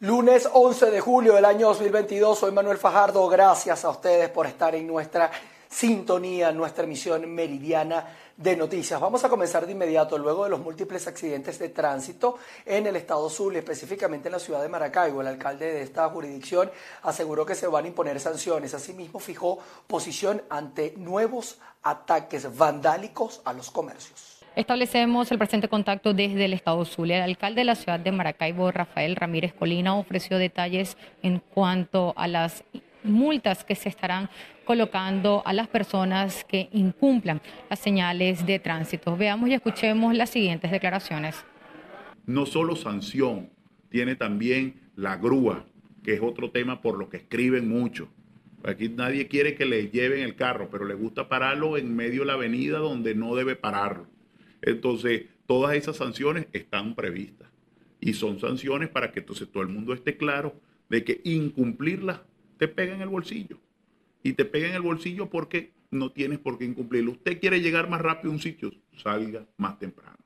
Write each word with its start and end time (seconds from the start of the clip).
Lunes 0.00 0.46
11 0.52 0.90
de 0.90 1.00
julio 1.00 1.32
del 1.32 1.46
año 1.46 1.68
2022, 1.68 2.38
soy 2.38 2.52
Manuel 2.52 2.76
Fajardo. 2.76 3.26
Gracias 3.28 3.82
a 3.82 3.88
ustedes 3.88 4.28
por 4.28 4.46
estar 4.46 4.74
en 4.74 4.86
nuestra 4.86 5.30
sintonía, 5.70 6.50
en 6.50 6.58
nuestra 6.58 6.84
emisión 6.84 7.26
meridiana 7.34 8.06
de 8.36 8.56
noticias. 8.56 9.00
Vamos 9.00 9.24
a 9.24 9.30
comenzar 9.30 9.64
de 9.64 9.72
inmediato, 9.72 10.18
luego 10.18 10.44
de 10.44 10.50
los 10.50 10.60
múltiples 10.60 11.06
accidentes 11.06 11.58
de 11.58 11.70
tránsito 11.70 12.36
en 12.66 12.86
el 12.86 12.96
estado 12.96 13.30
Zulia, 13.30 13.60
específicamente 13.60 14.28
en 14.28 14.32
la 14.32 14.38
ciudad 14.38 14.60
de 14.60 14.68
Maracaibo. 14.68 15.22
El 15.22 15.28
alcalde 15.28 15.72
de 15.72 15.80
esta 15.80 16.06
jurisdicción 16.10 16.70
aseguró 17.02 17.46
que 17.46 17.54
se 17.54 17.66
van 17.66 17.86
a 17.86 17.88
imponer 17.88 18.20
sanciones. 18.20 18.74
Asimismo, 18.74 19.18
fijó 19.18 19.58
posición 19.86 20.42
ante 20.50 20.92
nuevos 20.98 21.56
ataques 21.82 22.54
vandálicos 22.54 23.40
a 23.46 23.54
los 23.54 23.70
comercios. 23.70 24.35
Establecemos 24.56 25.30
el 25.30 25.36
presente 25.36 25.68
contacto 25.68 26.14
desde 26.14 26.46
el 26.46 26.54
Estado 26.54 26.82
Zulia. 26.86 27.18
El 27.18 27.24
alcalde 27.24 27.60
de 27.60 27.66
la 27.66 27.74
ciudad 27.74 28.00
de 28.00 28.10
Maracaibo, 28.10 28.72
Rafael 28.72 29.14
Ramírez 29.14 29.52
Colina, 29.52 29.94
ofreció 29.94 30.38
detalles 30.38 30.96
en 31.22 31.40
cuanto 31.40 32.14
a 32.16 32.26
las 32.26 32.64
multas 33.04 33.64
que 33.64 33.74
se 33.74 33.90
estarán 33.90 34.30
colocando 34.64 35.42
a 35.44 35.52
las 35.52 35.68
personas 35.68 36.42
que 36.44 36.70
incumplan 36.72 37.42
las 37.68 37.80
señales 37.80 38.46
de 38.46 38.58
tránsito. 38.58 39.14
Veamos 39.14 39.50
y 39.50 39.52
escuchemos 39.52 40.14
las 40.14 40.30
siguientes 40.30 40.70
declaraciones. 40.70 41.44
No 42.24 42.46
solo 42.46 42.76
sanción, 42.76 43.50
tiene 43.90 44.16
también 44.16 44.80
la 44.96 45.18
grúa, 45.18 45.66
que 46.02 46.14
es 46.14 46.22
otro 46.22 46.50
tema 46.50 46.80
por 46.80 46.96
lo 46.96 47.10
que 47.10 47.18
escriben 47.18 47.68
mucho. 47.68 48.08
Aquí 48.64 48.88
nadie 48.88 49.28
quiere 49.28 49.54
que 49.54 49.66
le 49.66 49.90
lleven 49.90 50.20
el 50.20 50.34
carro, 50.34 50.70
pero 50.70 50.86
le 50.86 50.94
gusta 50.94 51.28
pararlo 51.28 51.76
en 51.76 51.94
medio 51.94 52.20
de 52.22 52.28
la 52.28 52.32
avenida 52.32 52.78
donde 52.78 53.14
no 53.14 53.34
debe 53.34 53.54
pararlo. 53.54 54.15
Entonces, 54.62 55.26
todas 55.46 55.76
esas 55.76 55.96
sanciones 55.96 56.46
están 56.52 56.94
previstas 56.94 57.48
y 58.00 58.14
son 58.14 58.38
sanciones 58.40 58.88
para 58.88 59.12
que 59.12 59.20
entonces 59.20 59.48
todo 59.50 59.62
el 59.62 59.68
mundo 59.68 59.92
esté 59.92 60.16
claro 60.16 60.54
de 60.88 61.04
que 61.04 61.20
incumplirlas 61.24 62.20
te 62.58 62.68
pega 62.68 62.94
en 62.94 63.02
el 63.02 63.08
bolsillo. 63.08 63.58
Y 64.22 64.32
te 64.32 64.44
pega 64.44 64.68
en 64.68 64.74
el 64.74 64.82
bolsillo 64.82 65.28
porque 65.30 65.72
no 65.90 66.10
tienes 66.10 66.38
por 66.38 66.58
qué 66.58 66.64
incumplirlo. 66.64 67.12
Usted 67.12 67.40
quiere 67.40 67.60
llegar 67.60 67.88
más 67.88 68.00
rápido 68.00 68.30
a 68.30 68.34
un 68.34 68.40
sitio, 68.40 68.72
salga 68.96 69.46
más 69.56 69.78
temprano. 69.78 70.16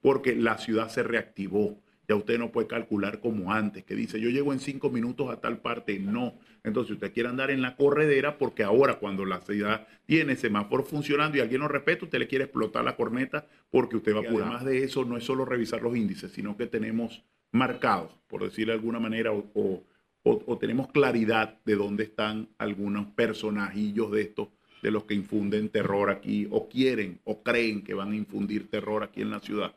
Porque 0.00 0.34
la 0.34 0.58
ciudad 0.58 0.88
se 0.88 1.02
reactivó 1.02 1.78
ya 2.08 2.16
usted 2.16 2.38
no 2.38 2.50
puede 2.50 2.66
calcular 2.66 3.20
como 3.20 3.52
antes, 3.52 3.84
que 3.84 3.94
dice, 3.94 4.20
yo 4.20 4.28
llego 4.28 4.52
en 4.52 4.60
cinco 4.60 4.90
minutos 4.90 5.30
a 5.30 5.40
tal 5.40 5.58
parte. 5.58 5.98
No. 5.98 6.34
Entonces 6.64 6.92
usted 6.92 7.12
quiere 7.12 7.28
andar 7.28 7.50
en 7.50 7.62
la 7.62 7.76
corredera 7.76 8.38
porque 8.38 8.64
ahora 8.64 8.98
cuando 8.98 9.24
la 9.24 9.40
ciudad 9.40 9.86
tiene 10.06 10.36
semáforo 10.36 10.84
funcionando 10.84 11.36
y 11.36 11.40
alguien 11.40 11.60
no 11.60 11.68
respeta, 11.68 12.04
usted 12.04 12.18
le 12.18 12.28
quiere 12.28 12.44
explotar 12.44 12.84
la 12.84 12.96
corneta 12.96 13.46
porque 13.70 13.96
usted 13.96 14.14
va 14.14 14.18
a 14.18 14.22
apurar. 14.22 14.48
Además 14.48 14.64
de 14.64 14.84
eso, 14.84 15.04
no 15.04 15.16
es 15.16 15.24
solo 15.24 15.44
revisar 15.44 15.82
los 15.82 15.96
índices, 15.96 16.32
sino 16.32 16.56
que 16.56 16.66
tenemos 16.66 17.22
marcados, 17.52 18.12
por 18.28 18.42
decir 18.42 18.66
de 18.66 18.72
alguna 18.72 18.98
manera, 18.98 19.32
o, 19.32 19.84
o 20.24 20.58
tenemos 20.58 20.88
claridad 20.92 21.58
de 21.64 21.76
dónde 21.76 22.04
están 22.04 22.48
algunos 22.58 23.06
personajillos 23.08 24.10
de 24.12 24.22
estos 24.22 24.48
de 24.82 24.90
los 24.90 25.04
que 25.04 25.14
infunden 25.14 25.68
terror 25.68 26.10
aquí 26.10 26.48
o 26.50 26.68
quieren 26.68 27.20
o 27.24 27.42
creen 27.42 27.82
que 27.82 27.94
van 27.94 28.12
a 28.12 28.16
infundir 28.16 28.68
terror 28.68 29.04
aquí 29.04 29.22
en 29.22 29.30
la 29.30 29.40
ciudad. 29.40 29.72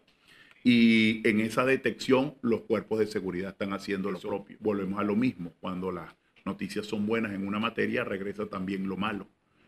Y 0.67 1.21
en 1.29 1.41
esa 1.41 1.63
detección 1.63 2.33
los 2.41 2.61
cuerpos 2.61 2.97
de 2.97 3.05
seguridad 3.05 3.51
están 3.51 3.71
haciendo 3.71 4.09
lo 4.09 4.19
propio. 4.19 4.57
Volvemos 4.59 4.99
a 4.99 5.03
lo 5.03 5.15
mismo. 5.15 5.53
Cuando 5.59 5.91
las 5.91 6.15
noticias 6.43 6.87
son 6.87 7.05
buenas 7.05 7.33
en 7.33 7.47
una 7.47 7.59
materia, 7.59 8.03
regresa 8.03 8.47
también 8.47 8.89
lo 8.89 8.97
malo. 8.97 9.27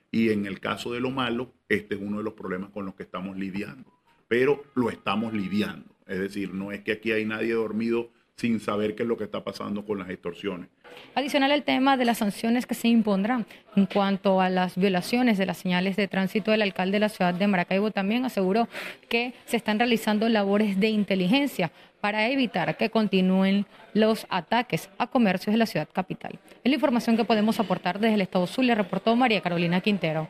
Y 0.10 0.30
en 0.30 0.48
el 0.48 0.60
caso 0.60 0.92
de 0.92 1.00
lo 1.00 1.12
malo, 1.12 1.54
este 1.70 1.94
es 1.94 2.02
uno 2.02 2.18
de 2.18 2.24
los 2.24 2.34
problemas 2.34 2.72
con 2.72 2.88
los 2.88 2.96
que 2.96 3.04
estamos 3.04 3.38
lidiando. 3.38 3.94
Pero 4.28 4.64
lo 4.74 4.90
estamos 4.90 5.34
lidiando. 5.34 5.86
Es 6.08 6.18
decir, 6.18 6.56
no 6.56 6.72
es 6.72 6.82
que 6.82 6.94
aquí 6.94 7.12
hay 7.12 7.26
nadie 7.26 7.54
dormido 7.54 8.10
sin 8.38 8.60
saber 8.60 8.94
qué 8.94 9.02
es 9.02 9.10
lo 9.10 9.18
que 9.18 9.24
está 9.24 9.44
pasando 9.44 9.84
con 9.84 9.98
las 9.98 10.10
extorsiones. 10.10 10.70
Adicional 11.16 11.52
al 11.52 11.64
tema 11.64 11.98
de 11.98 12.06
las 12.06 12.20
sanciones 12.20 12.68
que 12.68 12.76
se 12.76 12.88
impondrán 12.88 13.48
en 13.76 13.88
cuanto 13.88 14.40
a 14.40 14.50
las 14.50 14.76
violaciones 14.78 15.40
de 15.40 15.48
las 15.48 15.58
señales 15.58 15.96
de 15.96 16.08
tránsito, 16.08 16.54
el 16.54 16.62
alcalde 16.62 16.94
de 16.94 17.00
la 17.00 17.10
ciudad 17.10 17.34
de 17.34 17.48
Maracaibo 17.48 17.90
también 17.90 18.26
aseguró 18.26 18.68
que 19.10 19.34
se 19.46 19.58
están 19.58 19.80
realizando 19.80 20.30
labores 20.30 20.80
de 20.80 20.90
inteligencia 20.90 21.72
para 22.00 22.30
evitar 22.30 22.78
que 22.78 22.92
continúen 22.92 23.66
los 23.94 24.28
ataques 24.30 24.90
a 25.00 25.08
comercios 25.08 25.54
de 25.54 25.58
la 25.58 25.66
ciudad 25.66 25.90
capital. 25.92 26.40
Es 26.64 26.70
la 26.70 26.76
información 26.76 27.18
que 27.18 27.26
podemos 27.26 27.60
aportar 27.60 28.00
desde 28.00 28.14
el 28.14 28.22
Estado 28.22 28.46
Zulia, 28.46 28.76
reportó 28.76 29.16
María 29.16 29.42
Carolina 29.42 29.82
Quintero. 29.82 30.30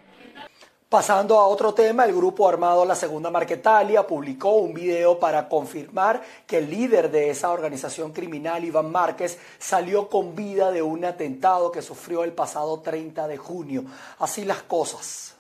Pasando 0.89 1.37
a 1.37 1.47
otro 1.47 1.73
tema, 1.73 2.05
el 2.05 2.15
grupo 2.15 2.47
armado 2.47 2.85
La 2.85 2.95
Segunda 2.95 3.29
Marquetalia 3.29 4.07
publicó 4.07 4.51
un 4.51 4.73
video 4.73 5.19
para 5.19 5.49
confirmar 5.49 6.21
que 6.45 6.59
el 6.59 6.69
líder 6.69 7.11
de 7.11 7.29
esa 7.29 7.51
organización 7.51 8.13
criminal, 8.13 8.63
Iván 8.63 8.89
Márquez, 8.89 9.37
salió 9.59 10.07
con 10.07 10.33
vida 10.33 10.71
de 10.71 10.81
un 10.81 11.03
atentado 11.03 11.73
que 11.73 11.81
sufrió 11.81 12.23
el 12.23 12.31
pasado 12.31 12.79
30 12.79 13.27
de 13.27 13.35
junio. 13.35 13.83
Así 14.19 14.45
las 14.45 14.63
cosas. 14.63 15.35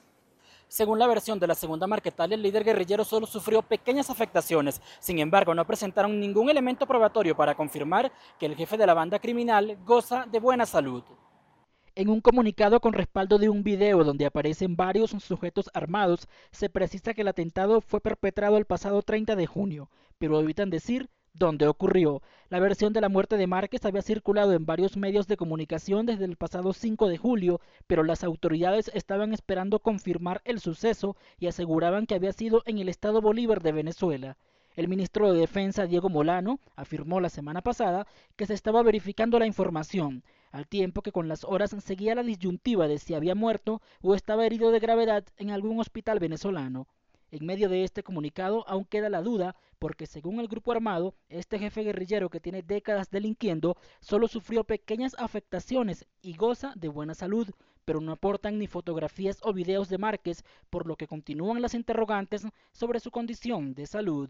Según 0.67 0.99
la 0.99 1.07
versión 1.07 1.39
de 1.39 1.47
la 1.47 1.55
segunda 1.55 1.87
Marquetalia, 1.87 2.35
el 2.35 2.41
líder 2.41 2.65
guerrillero 2.65 3.05
solo 3.05 3.25
sufrió 3.25 3.61
pequeñas 3.61 4.09
afectaciones. 4.09 4.81
Sin 4.99 5.17
embargo, 5.19 5.55
no 5.55 5.65
presentaron 5.65 6.19
ningún 6.19 6.49
elemento 6.49 6.85
probatorio 6.85 7.37
para 7.37 7.55
confirmar 7.55 8.11
que 8.37 8.47
el 8.47 8.55
jefe 8.57 8.75
de 8.75 8.85
la 8.85 8.93
banda 8.93 9.17
criminal 9.17 9.77
goza 9.85 10.25
de 10.29 10.41
buena 10.41 10.65
salud. 10.65 11.05
En 11.99 12.09
un 12.09 12.21
comunicado 12.21 12.79
con 12.79 12.93
respaldo 12.93 13.39
de 13.39 13.49
un 13.49 13.63
video 13.63 14.03
donde 14.03 14.27
aparecen 14.27 14.75
varios 14.75 15.09
sujetos 15.09 15.71
armados, 15.73 16.27
se 16.51 16.69
precisa 16.69 17.15
que 17.15 17.21
el 17.21 17.27
atentado 17.27 17.81
fue 17.81 18.01
perpetrado 18.01 18.57
el 18.57 18.65
pasado 18.65 19.01
30 19.01 19.35
de 19.35 19.47
junio, 19.47 19.89
pero 20.19 20.39
evitan 20.39 20.69
decir 20.69 21.09
dónde 21.33 21.67
ocurrió. 21.67 22.21
La 22.49 22.59
versión 22.59 22.93
de 22.93 23.01
la 23.01 23.09
muerte 23.09 23.35
de 23.35 23.47
Márquez 23.47 23.83
había 23.83 24.03
circulado 24.03 24.53
en 24.53 24.67
varios 24.67 24.95
medios 24.95 25.25
de 25.25 25.37
comunicación 25.37 26.05
desde 26.05 26.25
el 26.25 26.35
pasado 26.35 26.71
5 26.71 27.07
de 27.07 27.17
julio, 27.17 27.61
pero 27.87 28.03
las 28.03 28.23
autoridades 28.23 28.91
estaban 28.93 29.33
esperando 29.33 29.79
confirmar 29.79 30.43
el 30.45 30.59
suceso 30.59 31.17
y 31.39 31.47
aseguraban 31.47 32.05
que 32.05 32.13
había 32.13 32.31
sido 32.31 32.61
en 32.67 32.77
el 32.77 32.89
estado 32.89 33.21
Bolívar 33.21 33.63
de 33.63 33.71
Venezuela. 33.71 34.37
El 34.77 34.89
ministro 34.89 35.33
de 35.33 35.39
Defensa, 35.39 35.87
Diego 35.87 36.07
Molano, 36.07 36.59
afirmó 36.75 37.19
la 37.19 37.29
semana 37.29 37.63
pasada 37.63 38.05
que 38.35 38.45
se 38.45 38.53
estaba 38.53 38.83
verificando 38.83 39.39
la 39.39 39.47
información, 39.47 40.23
al 40.51 40.67
tiempo 40.67 41.01
que 41.01 41.11
con 41.11 41.27
las 41.27 41.43
horas 41.45 41.75
seguía 41.83 42.13
la 42.13 42.21
disyuntiva 42.21 42.87
de 42.87 42.99
si 42.99 43.15
había 43.15 43.33
muerto 43.33 43.81
o 44.03 44.13
estaba 44.13 44.45
herido 44.45 44.69
de 44.69 44.77
gravedad 44.77 45.25
en 45.37 45.49
algún 45.49 45.79
hospital 45.79 46.19
venezolano. 46.19 46.87
En 47.31 47.43
medio 47.43 47.69
de 47.69 47.83
este 47.83 48.03
comunicado 48.03 48.65
aún 48.67 48.85
queda 48.85 49.09
la 49.09 49.23
duda 49.23 49.55
porque 49.79 50.05
según 50.05 50.39
el 50.39 50.47
grupo 50.47 50.73
armado, 50.73 51.15
este 51.27 51.57
jefe 51.57 51.81
guerrillero 51.81 52.29
que 52.29 52.39
tiene 52.39 52.61
décadas 52.61 53.09
delinquiendo 53.09 53.77
solo 53.99 54.27
sufrió 54.27 54.63
pequeñas 54.63 55.15
afectaciones 55.17 56.05
y 56.21 56.35
goza 56.35 56.73
de 56.75 56.89
buena 56.89 57.15
salud, 57.15 57.49
pero 57.83 57.99
no 57.99 58.11
aportan 58.11 58.59
ni 58.59 58.67
fotografías 58.67 59.39
o 59.41 59.53
videos 59.53 59.89
de 59.89 59.97
Márquez, 59.97 60.43
por 60.69 60.85
lo 60.85 60.97
que 60.97 61.07
continúan 61.07 61.63
las 61.63 61.73
interrogantes 61.73 62.45
sobre 62.73 62.99
su 62.99 63.09
condición 63.09 63.73
de 63.73 63.87
salud. 63.87 64.29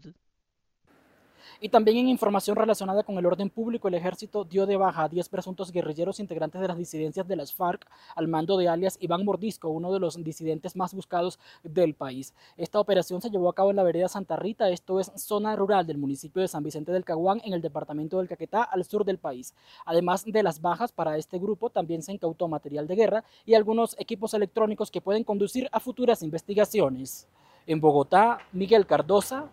Y 1.60 1.68
también 1.68 1.96
en 1.98 2.08
información 2.08 2.56
relacionada 2.56 3.02
con 3.02 3.18
el 3.18 3.26
orden 3.26 3.50
público, 3.50 3.88
el 3.88 3.94
ejército 3.94 4.44
dio 4.44 4.66
de 4.66 4.76
baja 4.76 5.04
a 5.04 5.08
10 5.08 5.28
presuntos 5.28 5.72
guerrilleros 5.72 6.20
integrantes 6.20 6.60
de 6.60 6.68
las 6.68 6.78
disidencias 6.78 7.26
de 7.26 7.36
las 7.36 7.52
FARC 7.52 7.86
al 8.14 8.28
mando 8.28 8.56
de 8.56 8.68
alias 8.68 8.96
Iván 9.00 9.24
Mordisco, 9.24 9.68
uno 9.68 9.92
de 9.92 10.00
los 10.00 10.22
disidentes 10.22 10.76
más 10.76 10.94
buscados 10.94 11.38
del 11.62 11.94
país. 11.94 12.34
Esta 12.56 12.80
operación 12.80 13.20
se 13.20 13.30
llevó 13.30 13.48
a 13.48 13.54
cabo 13.54 13.70
en 13.70 13.76
la 13.76 13.82
vereda 13.82 14.08
Santa 14.08 14.36
Rita, 14.36 14.68
esto 14.70 15.00
es 15.00 15.12
zona 15.16 15.56
rural 15.56 15.86
del 15.86 15.98
municipio 15.98 16.42
de 16.42 16.48
San 16.48 16.62
Vicente 16.62 16.92
del 16.92 17.04
Caguán, 17.04 17.40
en 17.44 17.52
el 17.52 17.62
departamento 17.62 18.18
del 18.18 18.28
Caquetá, 18.28 18.62
al 18.62 18.84
sur 18.84 19.04
del 19.04 19.18
país. 19.18 19.54
Además 19.84 20.24
de 20.24 20.42
las 20.42 20.60
bajas 20.60 20.92
para 20.92 21.16
este 21.16 21.38
grupo, 21.38 21.70
también 21.70 22.02
se 22.02 22.12
incautó 22.12 22.48
material 22.48 22.86
de 22.86 22.96
guerra 22.96 23.24
y 23.44 23.54
algunos 23.54 23.96
equipos 23.98 24.34
electrónicos 24.34 24.90
que 24.90 25.00
pueden 25.00 25.24
conducir 25.24 25.68
a 25.72 25.80
futuras 25.80 26.22
investigaciones. 26.22 27.26
En 27.66 27.80
Bogotá, 27.80 28.38
Miguel 28.52 28.86
Cardosa, 28.86 29.50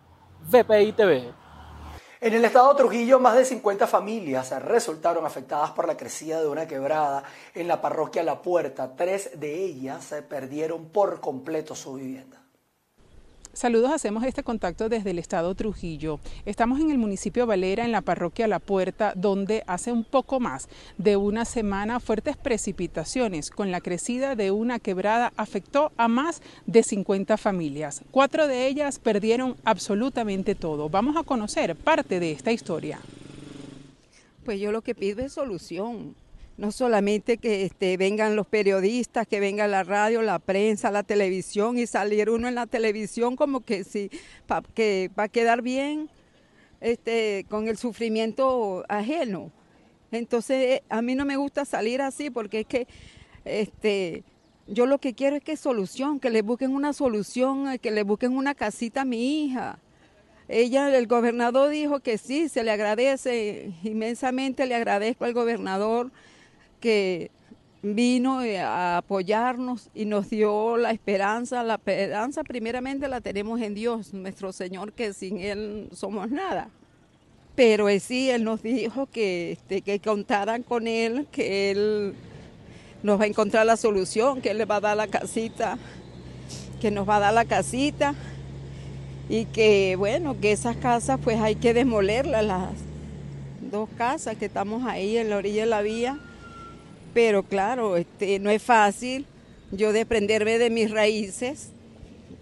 VPI 0.50 0.92
TV. 0.92 1.45
En 2.18 2.32
el 2.32 2.46
estado 2.46 2.72
de 2.72 2.78
Trujillo, 2.78 3.20
más 3.20 3.36
de 3.36 3.44
50 3.44 3.86
familias 3.86 4.50
resultaron 4.62 5.26
afectadas 5.26 5.72
por 5.72 5.86
la 5.86 5.98
crecida 5.98 6.40
de 6.40 6.48
una 6.48 6.66
quebrada 6.66 7.24
en 7.54 7.68
la 7.68 7.82
parroquia 7.82 8.22
La 8.22 8.40
Puerta. 8.40 8.96
Tres 8.96 9.38
de 9.38 9.54
ellas 9.54 10.02
se 10.02 10.22
perdieron 10.22 10.86
por 10.86 11.20
completo 11.20 11.74
su 11.74 11.94
vivienda. 11.94 12.45
Saludos, 13.56 13.90
hacemos 13.90 14.22
este 14.24 14.42
contacto 14.42 14.90
desde 14.90 15.12
el 15.12 15.18
estado 15.18 15.54
Trujillo. 15.54 16.20
Estamos 16.44 16.78
en 16.78 16.90
el 16.90 16.98
municipio 16.98 17.46
Valera, 17.46 17.86
en 17.86 17.90
la 17.90 18.02
parroquia 18.02 18.46
La 18.46 18.58
Puerta, 18.58 19.14
donde 19.16 19.64
hace 19.66 19.92
un 19.92 20.04
poco 20.04 20.40
más 20.40 20.68
de 20.98 21.16
una 21.16 21.46
semana 21.46 21.98
fuertes 21.98 22.36
precipitaciones 22.36 23.48
con 23.48 23.70
la 23.70 23.80
crecida 23.80 24.36
de 24.36 24.50
una 24.50 24.78
quebrada 24.78 25.32
afectó 25.38 25.90
a 25.96 26.06
más 26.06 26.42
de 26.66 26.82
50 26.82 27.38
familias. 27.38 28.02
Cuatro 28.10 28.46
de 28.46 28.66
ellas 28.66 28.98
perdieron 28.98 29.56
absolutamente 29.64 30.54
todo. 30.54 30.90
Vamos 30.90 31.16
a 31.16 31.22
conocer 31.22 31.76
parte 31.76 32.20
de 32.20 32.32
esta 32.32 32.52
historia. 32.52 33.00
Pues 34.44 34.60
yo 34.60 34.70
lo 34.70 34.82
que 34.82 34.94
pido 34.94 35.24
es 35.24 35.32
solución 35.32 36.14
no 36.56 36.72
solamente 36.72 37.36
que 37.36 37.64
este, 37.64 37.96
vengan 37.96 38.34
los 38.34 38.46
periodistas, 38.46 39.26
que 39.26 39.40
venga 39.40 39.68
la 39.68 39.84
radio, 39.84 40.22
la 40.22 40.38
prensa, 40.38 40.90
la 40.90 41.02
televisión 41.02 41.78
y 41.78 41.86
salir 41.86 42.30
uno 42.30 42.48
en 42.48 42.54
la 42.54 42.66
televisión 42.66 43.36
como 43.36 43.60
que 43.60 43.84
sí, 43.84 44.10
que 44.74 45.10
va 45.18 45.24
a 45.24 45.28
quedar 45.28 45.62
bien 45.62 46.08
este, 46.80 47.44
con 47.48 47.68
el 47.68 47.76
sufrimiento 47.76 48.84
ajeno. 48.88 49.50
Entonces 50.12 50.80
a 50.88 51.02
mí 51.02 51.14
no 51.14 51.24
me 51.24 51.36
gusta 51.36 51.64
salir 51.64 52.00
así 52.00 52.30
porque 52.30 52.60
es 52.60 52.66
que 52.66 52.86
este, 53.44 54.24
yo 54.66 54.86
lo 54.86 54.98
que 54.98 55.14
quiero 55.14 55.36
es 55.36 55.44
que 55.44 55.56
solución, 55.56 56.20
que 56.20 56.30
le 56.30 56.42
busquen 56.42 56.74
una 56.74 56.92
solución, 56.92 57.78
que 57.78 57.90
le 57.90 58.02
busquen 58.02 58.36
una 58.36 58.54
casita 58.54 59.02
a 59.02 59.04
mi 59.04 59.44
hija. 59.44 59.78
Ella, 60.48 60.96
el 60.96 61.06
gobernador 61.06 61.70
dijo 61.70 62.00
que 62.00 62.18
sí, 62.18 62.48
se 62.48 62.62
le 62.62 62.70
agradece 62.70 63.72
inmensamente, 63.82 64.66
le 64.66 64.76
agradezco 64.76 65.24
al 65.24 65.34
gobernador 65.34 66.12
que 66.86 67.32
vino 67.82 68.42
eh, 68.42 68.60
a 68.60 68.98
apoyarnos 68.98 69.90
y 69.92 70.04
nos 70.04 70.30
dio 70.30 70.76
la 70.76 70.92
esperanza. 70.92 71.64
La 71.64 71.74
esperanza 71.74 72.44
primeramente 72.44 73.08
la 73.08 73.20
tenemos 73.20 73.60
en 73.60 73.74
Dios, 73.74 74.14
nuestro 74.14 74.52
Señor, 74.52 74.92
que 74.92 75.12
sin 75.12 75.40
Él 75.40 75.88
somos 75.92 76.30
nada. 76.30 76.68
Pero 77.56 77.88
sí, 77.98 78.30
Él 78.30 78.44
nos 78.44 78.62
dijo 78.62 79.06
que, 79.06 79.50
este, 79.50 79.82
que 79.82 79.98
contaran 79.98 80.62
con 80.62 80.86
Él, 80.86 81.26
que 81.32 81.72
Él 81.72 82.14
nos 83.02 83.18
va 83.18 83.24
a 83.24 83.26
encontrar 83.26 83.66
la 83.66 83.76
solución, 83.76 84.40
que 84.40 84.52
Él 84.52 84.58
le 84.58 84.64
va 84.64 84.76
a 84.76 84.80
dar 84.80 84.96
la 84.96 85.08
casita, 85.08 85.76
que 86.80 86.92
nos 86.92 87.08
va 87.08 87.16
a 87.16 87.20
dar 87.20 87.34
la 87.34 87.46
casita 87.46 88.14
y 89.28 89.46
que 89.46 89.96
bueno, 89.96 90.40
que 90.40 90.52
esas 90.52 90.76
casas 90.76 91.18
pues 91.20 91.40
hay 91.40 91.56
que 91.56 91.74
demolerlas, 91.74 92.44
las 92.44 92.70
dos 93.72 93.88
casas 93.98 94.36
que 94.36 94.44
estamos 94.44 94.86
ahí 94.86 95.16
en 95.16 95.30
la 95.30 95.38
orilla 95.38 95.62
de 95.62 95.70
la 95.70 95.82
vía, 95.82 96.20
pero 97.16 97.42
claro, 97.44 97.96
este, 97.96 98.38
no 98.38 98.50
es 98.50 98.62
fácil 98.62 99.24
yo 99.72 99.94
desprenderme 99.94 100.58
de 100.58 100.68
mis 100.68 100.90
raíces, 100.90 101.70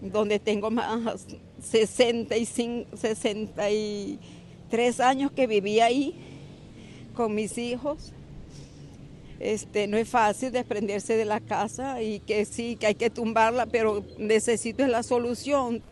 donde 0.00 0.40
tengo 0.40 0.72
más 0.72 1.28
65, 1.62 2.96
63 2.96 4.98
años 4.98 5.30
que 5.30 5.46
viví 5.46 5.78
ahí 5.78 6.16
con 7.14 7.36
mis 7.36 7.56
hijos. 7.56 8.12
Este, 9.38 9.86
no 9.86 9.96
es 9.96 10.08
fácil 10.08 10.50
desprenderse 10.50 11.16
de 11.16 11.24
la 11.24 11.38
casa 11.38 12.02
y 12.02 12.18
que 12.18 12.44
sí, 12.44 12.74
que 12.74 12.88
hay 12.88 12.96
que 12.96 13.10
tumbarla, 13.10 13.66
pero 13.66 14.04
necesito 14.18 14.84
la 14.88 15.04
solución. 15.04 15.84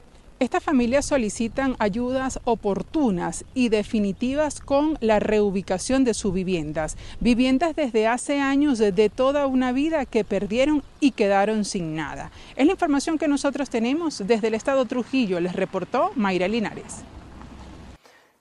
Estas 0.42 0.64
familias 0.64 1.06
solicitan 1.06 1.76
ayudas 1.78 2.40
oportunas 2.42 3.44
y 3.54 3.68
definitivas 3.68 4.58
con 4.58 4.98
la 5.00 5.20
reubicación 5.20 6.02
de 6.02 6.14
sus 6.14 6.34
viviendas. 6.34 6.96
Viviendas 7.20 7.76
desde 7.76 8.08
hace 8.08 8.40
años 8.40 8.78
de 8.78 9.08
toda 9.08 9.46
una 9.46 9.70
vida 9.70 10.04
que 10.04 10.24
perdieron 10.24 10.82
y 10.98 11.12
quedaron 11.12 11.64
sin 11.64 11.94
nada. 11.94 12.32
Es 12.56 12.66
la 12.66 12.72
información 12.72 13.18
que 13.18 13.28
nosotros 13.28 13.70
tenemos 13.70 14.20
desde 14.26 14.48
el 14.48 14.54
estado 14.54 14.84
Trujillo, 14.84 15.38
les 15.38 15.52
reportó 15.52 16.10
Mayra 16.16 16.48
Linares. 16.48 17.04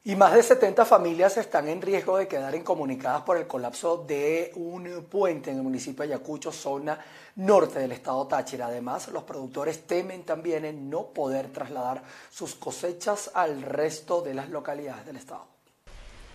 Y 0.03 0.15
más 0.15 0.33
de 0.33 0.42
70 0.42 0.83
familias 0.83 1.38
están 1.38 1.68
en 1.68 1.80
riesgo 1.80 2.18
de 2.18 2.27
quedar 2.27 2.56
incomunicadas 2.56 3.21
por 3.21 3.38
el 3.38 3.45
colapso 3.45 3.98
de 3.98 4.51
un 4.56 5.06
puente 5.07 5.51
en 5.51 5.57
el 5.57 5.62
municipio 5.62 6.03
de 6.03 6.15
Ayacucho, 6.15 6.51
zona 6.51 6.98
norte 7.36 7.77
del 7.77 7.92
estado 7.92 8.25
Táchira. 8.25 8.65
Además, 8.65 9.09
los 9.09 9.21
productores 9.21 9.86
temen 9.86 10.24
también 10.24 10.65
en 10.65 10.89
no 10.89 11.03
poder 11.03 11.50
trasladar 11.50 12.01
sus 12.31 12.56
cosechas 12.56 13.30
al 13.36 13.62
resto 13.62 14.24
de 14.24 14.33
las 14.33 14.50
localidades 14.50 15.06
del 15.06 15.18
estado. 15.18 15.45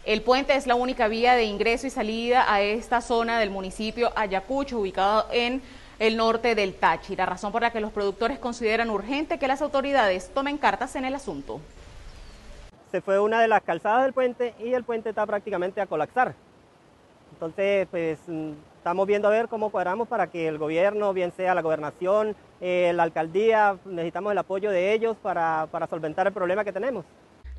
El 0.04 0.22
puente 0.22 0.54
es 0.54 0.68
la 0.68 0.76
única 0.76 1.08
vía 1.08 1.34
de 1.34 1.42
ingreso 1.42 1.88
y 1.88 1.90
salida 1.90 2.44
a 2.46 2.60
esta 2.62 3.00
zona 3.00 3.40
del 3.40 3.50
municipio 3.50 4.12
Ayacucho, 4.14 4.78
ubicado 4.78 5.26
en 5.32 5.60
el 5.98 6.16
norte 6.16 6.54
del 6.54 6.76
Táchira, 6.76 7.26
razón 7.26 7.50
por 7.50 7.62
la 7.62 7.72
que 7.72 7.80
los 7.80 7.90
productores 7.90 8.38
consideran 8.38 8.90
urgente 8.90 9.40
que 9.40 9.48
las 9.48 9.60
autoridades 9.60 10.32
tomen 10.32 10.56
cartas 10.56 10.94
en 10.94 11.04
el 11.04 11.16
asunto 11.16 11.60
se 12.96 13.02
fue 13.02 13.20
una 13.20 13.42
de 13.42 13.48
las 13.48 13.62
calzadas 13.62 14.04
del 14.04 14.14
puente 14.14 14.54
y 14.58 14.72
el 14.72 14.82
puente 14.82 15.10
está 15.10 15.26
prácticamente 15.26 15.82
a 15.82 15.86
colapsar. 15.86 16.34
Entonces, 17.34 17.86
pues 17.90 18.18
mm, 18.26 18.52
estamos 18.78 19.06
viendo 19.06 19.28
a 19.28 19.32
ver 19.32 19.48
cómo 19.48 19.68
cuadramos 19.68 20.08
para 20.08 20.28
que 20.28 20.48
el 20.48 20.56
gobierno, 20.56 21.12
bien 21.12 21.30
sea 21.36 21.54
la 21.54 21.60
gobernación, 21.60 22.34
eh, 22.62 22.92
la 22.94 23.02
alcaldía, 23.02 23.76
necesitamos 23.84 24.32
el 24.32 24.38
apoyo 24.38 24.70
de 24.70 24.94
ellos 24.94 25.14
para, 25.22 25.68
para 25.70 25.86
solventar 25.86 26.26
el 26.26 26.32
problema 26.32 26.64
que 26.64 26.72
tenemos. 26.72 27.04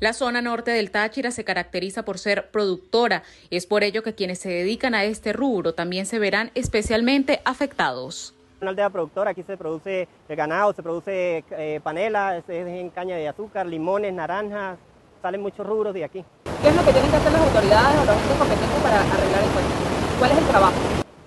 La 0.00 0.12
zona 0.12 0.42
norte 0.42 0.72
del 0.72 0.90
Táchira 0.90 1.30
se 1.30 1.44
caracteriza 1.44 2.04
por 2.04 2.18
ser 2.18 2.50
productora 2.50 3.22
y 3.48 3.58
es 3.58 3.66
por 3.66 3.84
ello 3.84 4.02
que 4.02 4.16
quienes 4.16 4.40
se 4.40 4.48
dedican 4.48 4.96
a 4.96 5.04
este 5.04 5.32
rubro 5.32 5.72
también 5.72 6.06
se 6.06 6.18
verán 6.18 6.50
especialmente 6.56 7.42
afectados. 7.44 8.34
Una 8.60 8.70
aldea 8.70 8.90
productora, 8.90 9.30
aquí 9.30 9.44
se 9.44 9.56
produce 9.56 10.08
ganado, 10.28 10.72
se 10.72 10.82
produce 10.82 11.44
eh, 11.52 11.78
panela, 11.80 12.38
es 12.38 12.48
en 12.48 12.90
caña 12.90 13.14
de 13.14 13.28
azúcar, 13.28 13.66
limones, 13.66 14.12
naranjas, 14.12 14.78
salen 15.20 15.42
muchos 15.42 15.66
rubros 15.66 15.94
de 15.94 16.04
aquí. 16.04 16.24
¿Qué 16.62 16.68
es 16.68 16.74
lo 16.74 16.84
que 16.84 16.92
tienen 16.92 17.10
que 17.10 17.16
hacer 17.16 17.32
las 17.32 17.42
autoridades 17.42 18.00
o 18.00 18.04
los 18.04 18.16
entes 18.16 18.36
competentes 18.36 18.82
para 18.82 19.00
arreglar 19.00 19.42
el 19.44 19.50
puente? 19.50 19.70
¿Cuál 20.18 20.30
es 20.32 20.38
el 20.38 20.46
trabajo? 20.46 20.76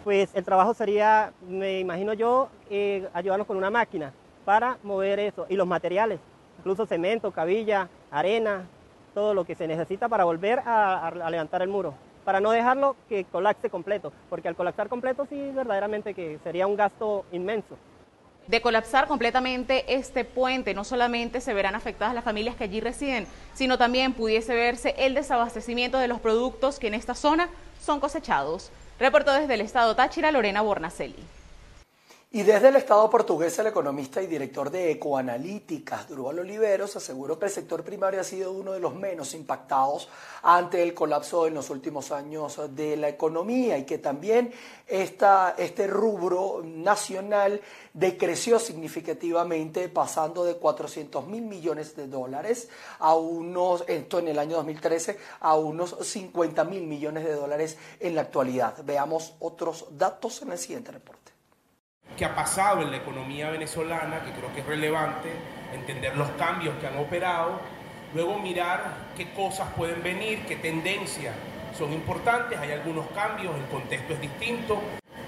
Pues 0.03 0.31
el 0.33 0.43
trabajo 0.43 0.73
sería, 0.73 1.31
me 1.47 1.79
imagino 1.79 2.13
yo, 2.13 2.49
eh, 2.69 3.07
ayudarnos 3.13 3.47
con 3.47 3.57
una 3.57 3.69
máquina 3.69 4.13
para 4.45 4.77
mover 4.83 5.19
eso 5.19 5.45
y 5.47 5.55
los 5.55 5.67
materiales, 5.67 6.19
incluso 6.59 6.85
cemento, 6.85 7.31
cabilla, 7.31 7.87
arena, 8.09 8.65
todo 9.13 9.33
lo 9.33 9.45
que 9.45 9.55
se 9.55 9.67
necesita 9.67 10.09
para 10.09 10.23
volver 10.23 10.59
a, 10.65 11.11
levantar 11.29 11.61
el 11.61 11.69
muro, 11.69 11.93
para 12.25 12.39
no 12.39 12.51
dejarlo 12.51 12.95
que 13.07 13.25
colapse 13.25 13.69
completo, 13.69 14.11
porque 14.29 14.47
al 14.47 14.55
colapsar 14.55 14.89
completo 14.89 15.25
sí 15.29 15.51
verdaderamente 15.53 16.13
que 16.13 16.39
sería 16.43 16.67
un 16.67 16.75
gasto 16.75 17.25
inmenso 17.31 17.77
de 18.51 18.61
colapsar 18.61 19.07
completamente 19.07 19.85
este 19.95 20.25
puente, 20.25 20.73
no 20.73 20.83
solamente 20.83 21.39
se 21.39 21.53
verán 21.53 21.73
afectadas 21.73 22.13
las 22.13 22.25
familias 22.25 22.57
que 22.57 22.65
allí 22.65 22.81
residen, 22.81 23.25
sino 23.53 23.77
también 23.77 24.11
pudiese 24.11 24.53
verse 24.53 24.93
el 24.97 25.13
desabastecimiento 25.13 25.97
de 25.97 26.09
los 26.09 26.19
productos 26.19 26.77
que 26.77 26.87
en 26.87 26.93
esta 26.93 27.15
zona 27.15 27.49
son 27.81 28.01
cosechados. 28.01 28.69
Reportó 28.99 29.31
desde 29.31 29.53
el 29.53 29.61
estado 29.61 29.95
Táchira 29.95 30.31
Lorena 30.31 30.59
Bornacelli. 30.59 31.23
Y 32.33 32.43
desde 32.43 32.69
el 32.69 32.77
Estado 32.77 33.09
portugués, 33.09 33.59
el 33.59 33.67
economista 33.67 34.21
y 34.21 34.27
director 34.27 34.71
de 34.71 34.91
Ecoanalíticas, 34.91 36.07
Durval 36.07 36.39
Oliveros, 36.39 36.95
aseguró 36.95 37.37
que 37.37 37.47
el 37.47 37.51
sector 37.51 37.83
primario 37.83 38.21
ha 38.21 38.23
sido 38.23 38.53
uno 38.53 38.71
de 38.71 38.79
los 38.79 38.95
menos 38.95 39.33
impactados 39.33 40.07
ante 40.41 40.81
el 40.81 40.93
colapso 40.93 41.45
en 41.45 41.55
los 41.55 41.69
últimos 41.69 42.09
años 42.13 42.57
de 42.73 42.95
la 42.95 43.09
economía 43.09 43.77
y 43.77 43.83
que 43.83 43.97
también 43.97 44.53
este 44.87 45.87
rubro 45.87 46.61
nacional 46.63 47.59
decreció 47.93 48.59
significativamente, 48.59 49.89
pasando 49.89 50.45
de 50.45 50.55
400 50.55 51.27
mil 51.27 51.41
millones 51.41 51.97
de 51.97 52.07
dólares 52.07 52.69
a 52.99 53.13
unos, 53.13 53.83
esto 53.89 54.19
en 54.19 54.29
el 54.29 54.39
año 54.39 54.55
2013, 54.55 55.17
a 55.41 55.55
unos 55.55 55.97
50 55.99 56.63
mil 56.63 56.87
millones 56.87 57.25
de 57.25 57.33
dólares 57.33 57.77
en 57.99 58.15
la 58.15 58.21
actualidad. 58.21 58.81
Veamos 58.85 59.33
otros 59.41 59.87
datos 59.97 60.41
en 60.43 60.53
el 60.53 60.57
siguiente 60.57 60.93
reporte 60.93 61.40
qué 62.21 62.25
ha 62.25 62.35
pasado 62.35 62.83
en 62.83 62.91
la 62.91 62.97
economía 62.97 63.49
venezolana, 63.49 64.23
que 64.23 64.29
creo 64.29 64.53
que 64.53 64.59
es 64.59 64.65
relevante, 64.67 65.31
entender 65.73 66.15
los 66.15 66.29
cambios 66.37 66.75
que 66.79 66.85
han 66.85 66.99
operado, 66.99 67.59
luego 68.13 68.37
mirar 68.37 68.93
qué 69.17 69.31
cosas 69.31 69.69
pueden 69.75 70.03
venir, 70.03 70.45
qué 70.47 70.55
tendencias 70.55 71.33
son 71.75 71.91
importantes, 71.91 72.59
hay 72.59 72.73
algunos 72.73 73.07
cambios, 73.15 73.55
el 73.55 73.65
contexto 73.71 74.13
es 74.13 74.21
distinto, 74.21 74.79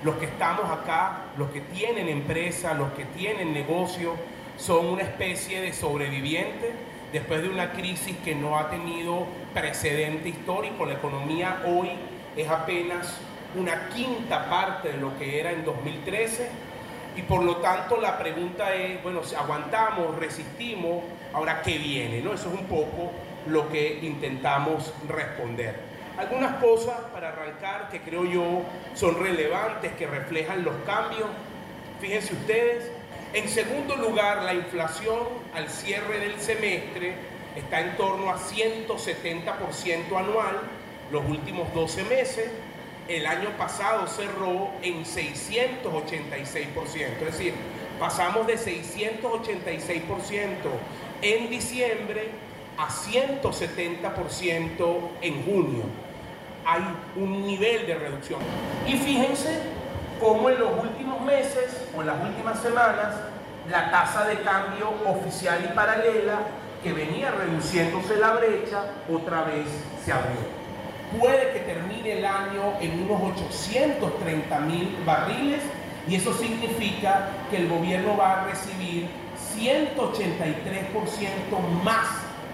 los 0.04 0.18
que 0.18 0.26
estamos 0.26 0.70
acá, 0.70 1.22
los 1.36 1.50
que 1.50 1.62
tienen 1.62 2.10
empresa, 2.10 2.76
los 2.76 2.94
que 2.94 3.06
tienen 3.06 3.56
negocio, 3.56 4.14
son 4.56 4.86
una 4.86 5.02
especie 5.02 5.62
de 5.62 5.74
sobrevivientes 5.74 6.76
después 7.12 7.42
de 7.42 7.50
una 7.50 7.72
crisis 7.72 8.16
que 8.24 8.36
no 8.36 8.60
ha 8.60 8.70
tenido 8.70 9.26
precedente 9.52 10.30
histórico. 10.30 10.86
La 10.86 10.94
economía 10.94 11.64
hoy 11.66 11.90
es 12.38 12.48
apenas 12.48 13.18
una 13.56 13.90
quinta 13.90 14.48
parte 14.48 14.90
de 14.90 14.98
lo 14.98 15.18
que 15.18 15.40
era 15.40 15.52
en 15.52 15.66
2013 15.66 16.73
y 17.16 17.22
por 17.22 17.44
lo 17.44 17.58
tanto 17.58 17.98
la 18.00 18.18
pregunta 18.18 18.74
es, 18.74 19.02
bueno, 19.04 19.24
si 19.24 19.36
aguantamos, 19.36 20.18
resistimos, 20.18 21.04
ahora 21.34 21.62
qué 21.62 21.78
viene, 21.78 22.22
¿no? 22.22 22.34
Eso 22.34 22.50
es 22.52 22.60
un 22.60 22.66
poco 22.66 23.12
lo 23.48 23.70
que 23.70 24.00
intentamos 24.02 24.94
responder. 25.08 25.76
Algunas 26.18 26.56
cosas 26.64 26.96
para 27.12 27.30
arrancar 27.30 27.90
que 27.90 28.02
creo 28.02 28.26
yo 28.26 28.62
son 28.94 29.22
relevantes, 29.22 29.94
que 29.94 30.08
reflejan 30.08 30.64
los 30.64 30.76
cambios. 30.86 31.28
Fíjense 32.00 32.34
ustedes, 32.34 32.92
en 33.34 33.50
segundo 33.50 33.96
lugar, 33.96 34.44
la 34.44 34.54
inflación 34.54 35.20
al 35.56 35.70
cierre 35.70 36.20
del 36.20 36.40
semestre 36.40 37.16
está 37.56 37.82
en 37.82 37.96
torno 37.98 38.30
a 38.30 38.38
170% 38.38 40.18
anual 40.18 40.62
los 41.12 41.24
últimos 41.28 41.72
12 41.74 42.04
meses 42.04 42.50
el 43.08 43.26
año 43.26 43.50
pasado 43.58 44.06
cerró 44.08 44.72
en 44.82 45.04
686%. 45.04 46.96
Es 46.96 47.26
decir, 47.26 47.54
pasamos 48.00 48.48
de 48.48 48.58
686% 48.58 50.54
en 51.22 51.50
diciembre 51.50 52.30
a 52.78 52.88
170% 52.88 55.00
en 55.22 55.46
junio. 55.46 55.84
Hay 56.66 56.82
un 57.16 57.46
nivel 57.46 57.86
de 57.86 57.96
reducción. 57.96 58.40
Y 58.88 58.96
fíjense 58.98 59.60
cómo 60.20 60.50
en 60.50 60.60
los 60.60 60.72
últimos 60.82 61.22
meses 61.22 61.88
o 61.96 62.02
en 62.02 62.08
las 62.08 62.20
últimas 62.24 62.60
semanas 62.62 63.14
la 63.70 63.92
tasa 63.92 64.26
de 64.26 64.42
cambio 64.42 64.92
oficial 65.06 65.64
y 65.70 65.74
paralela 65.76 66.40
que 66.82 66.94
venía 66.94 67.30
reduciéndose 67.32 68.16
la 68.18 68.32
brecha 68.32 68.86
otra 69.10 69.44
vez 69.44 69.68
se 70.04 70.12
abrió. 70.12 70.63
Puede 71.20 71.54
que 71.54 71.60
termine 71.60 72.20
el 72.20 72.26
año 72.26 72.74
en 72.80 73.04
unos 73.04 73.22
830 73.40 74.60
mil 74.62 74.98
barriles 75.06 75.62
y 76.08 76.16
eso 76.16 76.34
significa 76.34 77.30
que 77.50 77.58
el 77.58 77.68
gobierno 77.70 78.18
va 78.18 78.42
a 78.42 78.46
recibir 78.46 79.08
183% 79.56 81.60
más 81.84 82.08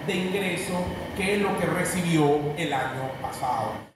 de 0.06 0.14
ingreso 0.14 0.84
que 1.16 1.38
lo 1.38 1.58
que 1.58 1.64
recibió 1.66 2.38
el 2.56 2.72
año 2.72 3.10
pasado. 3.20 3.90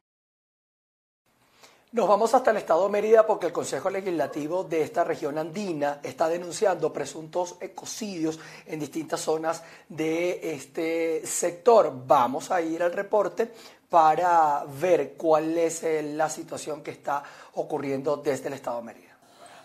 Nos 1.95 2.09
vamos 2.09 2.35
hasta 2.35 2.51
el 2.51 2.57
estado 2.57 2.87
de 2.87 2.91
Mérida 2.91 3.25
porque 3.25 3.47
el 3.47 3.53
Consejo 3.53 3.89
Legislativo 3.89 4.65
de 4.65 4.83
esta 4.83 5.05
región 5.05 5.39
andina 5.39 6.01
está 6.03 6.29
denunciando 6.29 6.93
presuntos 6.93 7.55
ecocidios 7.61 8.41
en 8.67 8.81
distintas 8.81 9.21
zonas 9.21 9.63
de 9.89 10.55
este 10.55 11.25
sector. 11.25 11.93
Vamos 12.05 12.51
a 12.51 12.61
ir 12.61 12.83
al 12.83 12.93
reporte 12.93 13.53
para 13.95 14.65
ver 14.81 15.13
cuál 15.17 15.57
es 15.57 15.85
eh, 15.85 16.03
la 16.03 16.29
situación 16.29 16.83
que 16.83 16.91
está 16.91 17.23
ocurriendo 17.53 18.17
desde 18.17 18.49
el 18.49 18.55
estado 18.55 18.79
de 18.79 18.87
Mérida. 18.87 19.17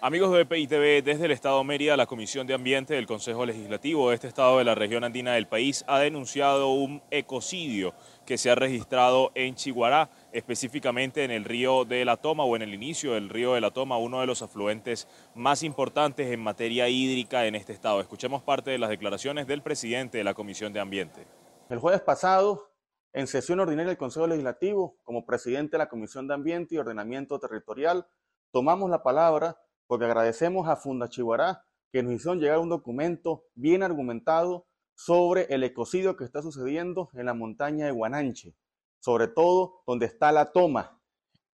Amigos 0.01 0.31
de 0.38 0.45
PITV, 0.45 1.03
desde 1.03 1.25
el 1.25 1.31
Estado 1.31 1.57
de 1.57 1.63
Mérida, 1.63 1.98
la 1.98 2.05
Comisión 2.05 2.45
de 2.45 2.53
Ambiente 2.53 2.93
del 2.93 3.07
Consejo 3.07 3.43
Legislativo 3.43 4.07
de 4.09 4.15
este 4.15 4.27
estado 4.27 4.59
de 4.59 4.65
la 4.65 4.75
región 4.75 5.03
andina 5.03 5.33
del 5.33 5.48
país 5.48 5.83
ha 5.88 5.98
denunciado 5.98 6.69
un 6.69 7.01
ecocidio 7.09 7.95
que 8.27 8.38
se 8.38 8.51
ha 8.51 8.55
registrado 8.55 9.31
en 9.33 9.55
Chiguará, 9.55 10.12
específicamente 10.31 11.24
en 11.24 11.31
el 11.31 11.43
río 11.43 11.83
de 11.83 12.05
la 12.05 12.15
Toma 12.15 12.43
o 12.43 12.55
en 12.55 12.62
el 12.62 12.75
inicio 12.75 13.13
del 13.13 13.29
río 13.29 13.55
de 13.55 13.62
la 13.62 13.71
Toma, 13.71 13.98
uno 13.98 14.19
de 14.19 14.27
los 14.27 14.43
afluentes 14.43 15.07
más 15.33 15.63
importantes 15.63 16.31
en 16.31 16.39
materia 16.39 16.88
hídrica 16.88 17.48
en 17.48 17.55
este 17.55 17.74
estado. 17.74 18.00
Escuchemos 18.00 18.43
parte 18.43 18.69
de 18.69 18.77
las 18.77 18.91
declaraciones 18.91 19.48
del 19.48 19.63
presidente 19.63 20.19
de 20.19 20.24
la 20.24 20.36
Comisión 20.36 20.71
de 20.71 20.81
Ambiente. 20.81 21.25
El 21.67 21.79
jueves 21.79 22.01
pasado, 22.01 22.68
en 23.13 23.27
sesión 23.27 23.59
ordinaria 23.59 23.89
del 23.89 23.97
Consejo 23.97 24.27
Legislativo, 24.27 24.97
como 25.03 25.25
presidente 25.25 25.71
de 25.71 25.79
la 25.79 25.89
Comisión 25.89 26.27
de 26.27 26.35
Ambiente 26.35 26.75
y 26.75 26.77
Ordenamiento 26.77 27.39
Territorial, 27.39 28.07
tomamos 28.51 28.89
la 28.89 29.03
palabra 29.03 29.57
porque 29.87 30.05
agradecemos 30.05 30.67
a 30.67 30.75
Funda 30.75 31.09
Chihuará 31.09 31.65
que 31.91 32.03
nos 32.03 32.13
hicieron 32.13 32.39
llegar 32.39 32.59
un 32.59 32.69
documento 32.69 33.45
bien 33.55 33.81
argumentado 33.81 34.67
sobre 34.95 35.47
el 35.49 35.63
ecocidio 35.63 36.15
que 36.15 36.25
está 36.25 36.41
sucediendo 36.41 37.09
en 37.13 37.25
la 37.25 37.33
montaña 37.33 37.85
de 37.85 37.91
Guananche, 37.91 38.55
sobre 38.99 39.27
todo 39.27 39.81
donde 39.87 40.05
está 40.05 40.31
la 40.31 40.51
toma. 40.51 41.01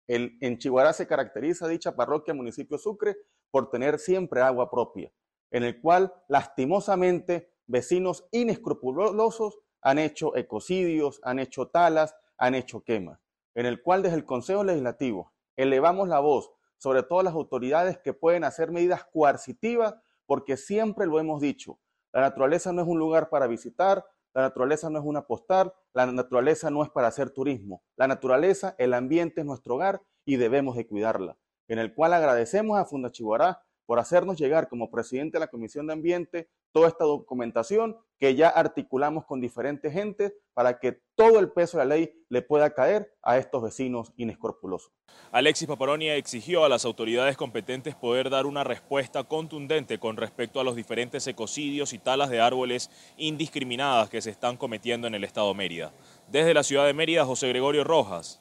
El, 0.08 0.38
en 0.42 0.58
Chihuahua 0.58 0.94
se 0.94 1.08
caracteriza 1.08 1.68
dicha 1.68 1.96
parroquia, 1.96 2.34
municipio 2.34 2.78
Sucre, 2.78 3.16
por 3.50 3.70
tener 3.70 4.00
siempre 4.00 4.42
agua 4.42 4.70
propia, 4.70 5.12
en 5.52 5.64
el 5.64 5.80
cual 5.80 6.14
lastimosamente 6.28 7.54
vecinos 7.68 8.28
inescrupulosos 8.32 9.60
han 9.86 10.00
hecho 10.00 10.36
ecocidios, 10.36 11.22
han 11.24 11.38
hecho 11.38 11.68
talas, 11.68 12.16
han 12.40 12.56
hecho 12.56 12.84
quemas, 12.84 13.20
en 13.54 13.68
el 13.68 13.84
cual 13.84 14.02
desde 14.02 14.18
el 14.18 14.26
Consejo 14.26 14.64
Legislativo 14.64 15.32
elevamos 15.56 16.10
la 16.10 16.20
voz 16.20 16.52
sobre 16.78 17.04
todas 17.04 17.24
las 17.24 17.36
autoridades 17.36 18.00
que 18.00 18.12
pueden 18.12 18.44
hacer 18.44 18.72
medidas 18.72 19.06
coercitivas, 19.06 19.94
porque 20.26 20.58
siempre 20.58 21.06
lo 21.06 21.20
hemos 21.20 21.40
dicho, 21.40 21.80
la 22.12 22.22
naturaleza 22.22 22.74
no 22.74 22.82
es 22.82 22.88
un 22.88 22.98
lugar 22.98 23.30
para 23.30 23.46
visitar, 23.46 24.04
la 24.34 24.42
naturaleza 24.42 24.90
no 24.90 24.98
es 24.98 25.06
una 25.06 25.28
postal, 25.28 25.72
la 25.94 26.08
naturaleza 26.08 26.72
no 26.72 26.82
es 26.82 26.90
para 26.90 27.08
hacer 27.08 27.30
turismo. 27.30 27.84
La 27.96 28.08
naturaleza, 28.08 28.74
el 28.80 28.94
ambiente 28.94 29.42
es 29.42 29.46
nuestro 29.46 29.76
hogar 29.76 30.02
y 30.26 30.38
debemos 30.38 30.76
de 30.76 30.88
cuidarla. 30.88 31.38
En 31.68 31.78
el 31.78 31.94
cual 31.94 32.14
agradecemos 32.14 32.80
a 32.80 32.86
Funda 32.86 33.12
Chihuahua 33.12 33.62
por 33.86 34.00
hacernos 34.00 34.38
llegar 34.38 34.68
como 34.68 34.90
presidente 34.90 35.36
de 35.36 35.42
la 35.42 35.48
Comisión 35.48 35.88
de 35.88 35.94
Ambiente 35.94 36.50
toda 36.72 36.88
esta 36.88 37.04
documentación 37.06 37.98
que 38.20 38.36
ya 38.36 38.50
articulamos 38.50 39.26
con 39.26 39.42
diferentes 39.42 39.92
gentes 39.92 40.34
para 40.54 40.80
que 40.80 41.00
todo 41.16 41.40
el 41.40 41.52
peso 41.52 41.78
de 41.78 41.86
la 41.86 41.96
ley 41.96 42.14
le 42.30 42.42
pueda 42.42 42.74
caer 42.74 43.14
a 43.22 43.38
estos 43.38 43.62
vecinos 43.62 44.14
inescrupulosos. 44.16 44.92
Alexis 45.32 45.68
Paparoni 45.68 46.10
exigió 46.10 46.64
a 46.64 46.70
las 46.70 46.86
autoridades 46.86 47.38
competentes 47.38 47.96
poder 47.96 48.30
dar 48.30 48.46
una 48.46 48.64
respuesta 48.64 49.24
contundente 49.24 50.00
con 50.00 50.18
respecto 50.18 50.60
a 50.60 50.64
los 50.64 50.76
diferentes 50.76 51.28
ecocidios 51.28 51.94
y 51.94 52.00
talas 52.00 52.30
de 52.30 52.40
árboles 52.40 52.90
indiscriminadas 53.18 54.10
que 54.10 54.22
se 54.22 54.30
están 54.30 54.58
cometiendo 54.58 55.08
en 55.08 55.16
el 55.16 55.24
estado 55.24 55.50
de 55.50 55.56
Mérida. 55.56 55.92
Desde 56.30 56.54
la 56.54 56.64
ciudad 56.64 56.86
de 56.86 56.94
Mérida, 56.94 57.26
José 57.26 57.50
Gregorio 57.50 57.84
Rojas, 57.84 58.40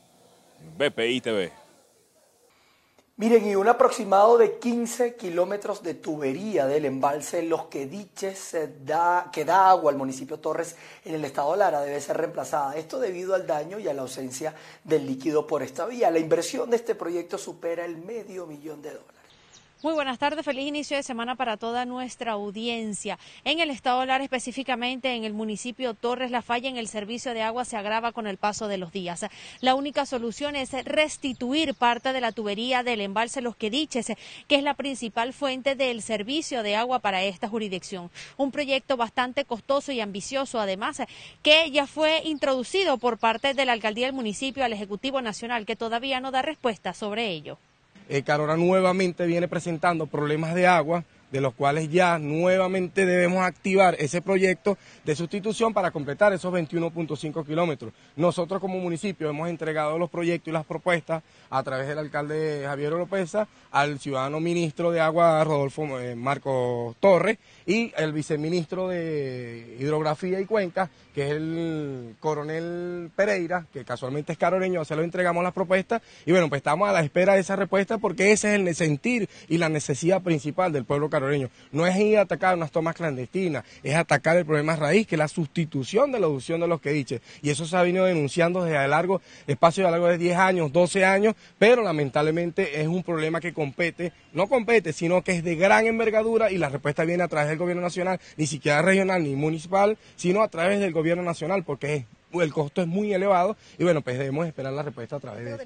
BPI 0.78 1.20
TV. 1.20 1.63
Miren, 3.16 3.46
y 3.46 3.54
un 3.54 3.68
aproximado 3.68 4.38
de 4.38 4.58
15 4.58 5.14
kilómetros 5.14 5.84
de 5.84 5.94
tubería 5.94 6.66
del 6.66 6.84
embalse 6.84 7.44
Los 7.44 7.66
Quediches 7.66 8.56
da, 8.84 9.30
que 9.32 9.44
da 9.44 9.70
agua 9.70 9.92
al 9.92 9.96
municipio 9.96 10.40
Torres 10.40 10.74
en 11.04 11.14
el 11.14 11.24
estado 11.24 11.54
Lara 11.54 11.82
debe 11.82 12.00
ser 12.00 12.16
reemplazada. 12.16 12.74
Esto 12.76 12.98
debido 12.98 13.36
al 13.36 13.46
daño 13.46 13.78
y 13.78 13.86
a 13.86 13.94
la 13.94 14.02
ausencia 14.02 14.52
del 14.82 15.06
líquido 15.06 15.46
por 15.46 15.62
esta 15.62 15.86
vía. 15.86 16.10
La 16.10 16.18
inversión 16.18 16.70
de 16.70 16.76
este 16.76 16.96
proyecto 16.96 17.38
supera 17.38 17.84
el 17.84 17.98
medio 17.98 18.46
millón 18.46 18.82
de 18.82 18.90
dólares. 18.90 19.23
Muy 19.84 19.92
buenas 19.92 20.18
tardes, 20.18 20.46
feliz 20.46 20.66
inicio 20.66 20.96
de 20.96 21.02
semana 21.02 21.34
para 21.34 21.58
toda 21.58 21.84
nuestra 21.84 22.32
audiencia. 22.32 23.18
En 23.44 23.60
el 23.60 23.68
estado 23.68 24.06
Lara, 24.06 24.24
específicamente 24.24 25.12
en 25.14 25.24
el 25.24 25.34
municipio 25.34 25.92
Torres, 25.92 26.30
la 26.30 26.40
falla 26.40 26.70
en 26.70 26.78
el 26.78 26.88
servicio 26.88 27.34
de 27.34 27.42
agua 27.42 27.66
se 27.66 27.76
agrava 27.76 28.12
con 28.12 28.26
el 28.26 28.38
paso 28.38 28.66
de 28.66 28.78
los 28.78 28.92
días. 28.92 29.26
La 29.60 29.74
única 29.74 30.06
solución 30.06 30.56
es 30.56 30.72
restituir 30.86 31.74
parte 31.74 32.14
de 32.14 32.22
la 32.22 32.32
tubería 32.32 32.82
del 32.82 33.02
embalse 33.02 33.42
Los 33.42 33.56
Quediches, 33.56 34.10
que 34.48 34.54
es 34.54 34.62
la 34.62 34.72
principal 34.72 35.34
fuente 35.34 35.74
del 35.74 36.00
servicio 36.00 36.62
de 36.62 36.76
agua 36.76 37.00
para 37.00 37.22
esta 37.22 37.46
jurisdicción. 37.46 38.10
Un 38.38 38.52
proyecto 38.52 38.96
bastante 38.96 39.44
costoso 39.44 39.92
y 39.92 40.00
ambicioso, 40.00 40.60
además, 40.60 41.02
que 41.42 41.70
ya 41.70 41.86
fue 41.86 42.22
introducido 42.24 42.96
por 42.96 43.18
parte 43.18 43.52
de 43.52 43.66
la 43.66 43.72
alcaldía 43.72 44.06
del 44.06 44.14
municipio 44.14 44.64
al 44.64 44.72
Ejecutivo 44.72 45.20
Nacional, 45.20 45.66
que 45.66 45.76
todavía 45.76 46.20
no 46.20 46.30
da 46.30 46.40
respuesta 46.40 46.94
sobre 46.94 47.28
ello. 47.28 47.58
Eh, 48.08 48.22
Carora 48.22 48.56
nuevamente 48.56 49.26
viene 49.26 49.48
presentando 49.48 50.06
problemas 50.06 50.54
de 50.54 50.66
agua 50.66 51.04
de 51.34 51.40
los 51.40 51.52
cuales 51.54 51.90
ya 51.90 52.16
nuevamente 52.20 53.04
debemos 53.06 53.44
activar 53.44 53.96
ese 53.98 54.22
proyecto 54.22 54.78
de 55.04 55.16
sustitución 55.16 55.74
para 55.74 55.90
completar 55.90 56.32
esos 56.32 56.54
21.5 56.54 57.44
kilómetros. 57.44 57.92
Nosotros 58.14 58.60
como 58.60 58.78
municipio 58.78 59.28
hemos 59.28 59.48
entregado 59.48 59.98
los 59.98 60.10
proyectos 60.10 60.50
y 60.50 60.52
las 60.52 60.64
propuestas 60.64 61.24
a 61.50 61.62
través 61.64 61.88
del 61.88 61.98
alcalde 61.98 62.62
Javier 62.64 62.92
López 62.92 63.32
al 63.72 63.98
ciudadano 63.98 64.38
ministro 64.38 64.92
de 64.92 65.00
Agua 65.00 65.42
Rodolfo 65.42 65.98
eh, 65.98 66.14
Marco 66.14 66.94
Torres 67.00 67.38
y 67.66 67.92
el 67.96 68.12
viceministro 68.12 68.86
de 68.90 69.76
Hidrografía 69.80 70.38
y 70.38 70.44
Cuenca, 70.44 70.88
que 71.14 71.26
es 71.26 71.30
el 71.30 72.16
coronel 72.18 73.10
Pereira, 73.14 73.66
que 73.72 73.84
casualmente 73.84 74.32
es 74.32 74.38
caroreño, 74.38 74.84
se 74.84 74.96
lo 74.96 75.02
entregamos 75.02 75.44
las 75.44 75.52
propuestas 75.52 76.02
y 76.26 76.32
bueno, 76.32 76.48
pues 76.48 76.58
estamos 76.58 76.88
a 76.88 76.92
la 76.92 77.00
espera 77.00 77.34
de 77.34 77.40
esa 77.40 77.54
respuesta 77.54 77.98
porque 77.98 78.32
ese 78.32 78.54
es 78.54 78.60
el 78.60 78.74
sentir 78.74 79.28
y 79.48 79.58
la 79.58 79.68
necesidad 79.68 80.22
principal 80.22 80.72
del 80.72 80.84
pueblo 80.84 81.08
caroreño 81.08 81.50
no 81.70 81.86
es 81.86 81.96
ir 81.96 82.18
a 82.18 82.22
atacar 82.22 82.56
unas 82.56 82.72
tomas 82.72 82.96
clandestinas, 82.96 83.64
es 83.84 83.94
atacar 83.94 84.36
el 84.36 84.44
problema 84.44 84.74
raíz, 84.74 85.06
que 85.06 85.14
es 85.14 85.18
la 85.18 85.28
sustitución 85.28 86.10
de 86.10 86.18
la 86.18 86.26
adopción 86.26 86.60
de 86.60 86.66
los 86.66 86.80
que 86.80 86.90
dice. 86.90 87.20
Y 87.42 87.50
eso 87.50 87.64
se 87.64 87.76
ha 87.76 87.82
venido 87.82 88.06
denunciando 88.06 88.64
desde 88.64 88.76
a 88.76 88.88
largo 88.88 89.22
espacio 89.46 89.84
de 89.84 89.90
largo 89.92 90.08
de 90.08 90.18
10 90.18 90.36
años, 90.36 90.72
12 90.72 91.04
años, 91.04 91.34
pero 91.58 91.82
lamentablemente 91.82 92.80
es 92.80 92.88
un 92.88 93.04
problema 93.04 93.40
que 93.40 93.54
compete, 93.54 94.12
no 94.32 94.48
compete, 94.48 94.92
sino 94.92 95.22
que 95.22 95.32
es 95.32 95.44
de 95.44 95.54
gran 95.54 95.86
envergadura 95.86 96.50
y 96.50 96.58
la 96.58 96.68
respuesta 96.68 97.04
viene 97.04 97.22
a 97.22 97.28
través 97.28 97.48
del 97.48 97.58
gobierno 97.58 97.82
nacional, 97.82 98.18
ni 98.36 98.46
siquiera 98.46 98.82
regional 98.82 99.22
ni 99.22 99.36
municipal, 99.36 99.96
sino 100.16 100.42
a 100.42 100.48
través 100.48 100.80
del 100.80 100.92
gobierno 100.92 101.03
nacional, 101.22 101.64
porque 101.64 102.06
el 102.32 102.52
costo 102.52 102.82
es 102.82 102.88
muy 102.88 103.12
elevado 103.12 103.56
y 103.78 103.84
bueno, 103.84 104.00
pues 104.02 104.18
debemos 104.18 104.46
esperar 104.46 104.72
la 104.72 104.82
respuesta 104.82 105.16
a 105.16 105.20
través 105.20 105.44
de 105.44 105.54
eso. 105.54 105.64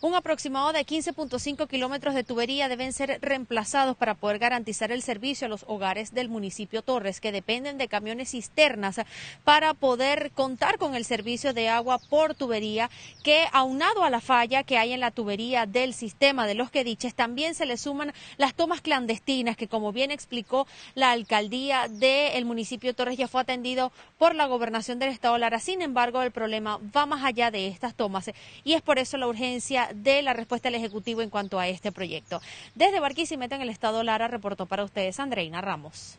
Un 0.00 0.14
aproximado 0.14 0.72
de 0.72 0.86
15.5 0.86 1.66
kilómetros 1.66 2.14
de 2.14 2.22
tubería 2.22 2.68
deben 2.68 2.92
ser 2.92 3.18
reemplazados 3.20 3.96
para 3.96 4.14
poder 4.14 4.38
garantizar 4.38 4.92
el 4.92 5.02
servicio 5.02 5.46
a 5.46 5.48
los 5.48 5.64
hogares 5.66 6.14
del 6.14 6.28
municipio 6.28 6.82
Torres, 6.82 7.20
que 7.20 7.32
dependen 7.32 7.78
de 7.78 7.88
camiones 7.88 8.30
cisternas 8.30 9.00
para 9.42 9.74
poder 9.74 10.30
contar 10.30 10.78
con 10.78 10.94
el 10.94 11.04
servicio 11.04 11.52
de 11.52 11.68
agua 11.68 11.98
por 11.98 12.36
tubería, 12.36 12.90
que 13.24 13.46
aunado 13.50 14.04
a 14.04 14.10
la 14.10 14.20
falla 14.20 14.62
que 14.62 14.78
hay 14.78 14.92
en 14.92 15.00
la 15.00 15.10
tubería 15.10 15.66
del 15.66 15.92
sistema 15.92 16.46
de 16.46 16.54
los 16.54 16.70
quediches, 16.70 17.16
también 17.16 17.56
se 17.56 17.66
le 17.66 17.76
suman 17.76 18.12
las 18.36 18.54
tomas 18.54 18.82
clandestinas, 18.82 19.56
que 19.56 19.66
como 19.66 19.92
bien 19.92 20.12
explicó 20.12 20.68
la 20.94 21.10
alcaldía 21.10 21.88
del 21.88 22.44
municipio 22.44 22.94
Torres, 22.94 23.18
ya 23.18 23.26
fue 23.26 23.40
atendido 23.40 23.90
por 24.16 24.36
la 24.36 24.46
gobernación 24.46 25.00
del 25.00 25.08
estado 25.08 25.38
Lara. 25.38 25.58
Sin 25.58 25.82
embargo, 25.82 26.22
el 26.22 26.30
problema 26.30 26.78
va 26.96 27.04
más 27.06 27.24
allá 27.24 27.50
de 27.50 27.66
estas 27.66 27.96
tomas 27.96 28.30
y 28.62 28.74
es 28.74 28.82
por 28.82 29.00
eso 29.00 29.16
la 29.16 29.26
urgencia 29.26 29.87
de 29.94 30.22
la 30.22 30.32
respuesta 30.32 30.68
del 30.68 30.76
Ejecutivo 30.76 31.22
en 31.22 31.30
cuanto 31.30 31.58
a 31.58 31.68
este 31.68 31.92
proyecto. 31.92 32.40
Desde 32.74 33.00
Barquisimeto, 33.00 33.54
en 33.54 33.62
el 33.62 33.70
estado 33.70 34.02
Lara, 34.02 34.28
reportó 34.28 34.66
para 34.66 34.84
ustedes 34.84 35.18
Andreina 35.20 35.60
Ramos. 35.60 36.18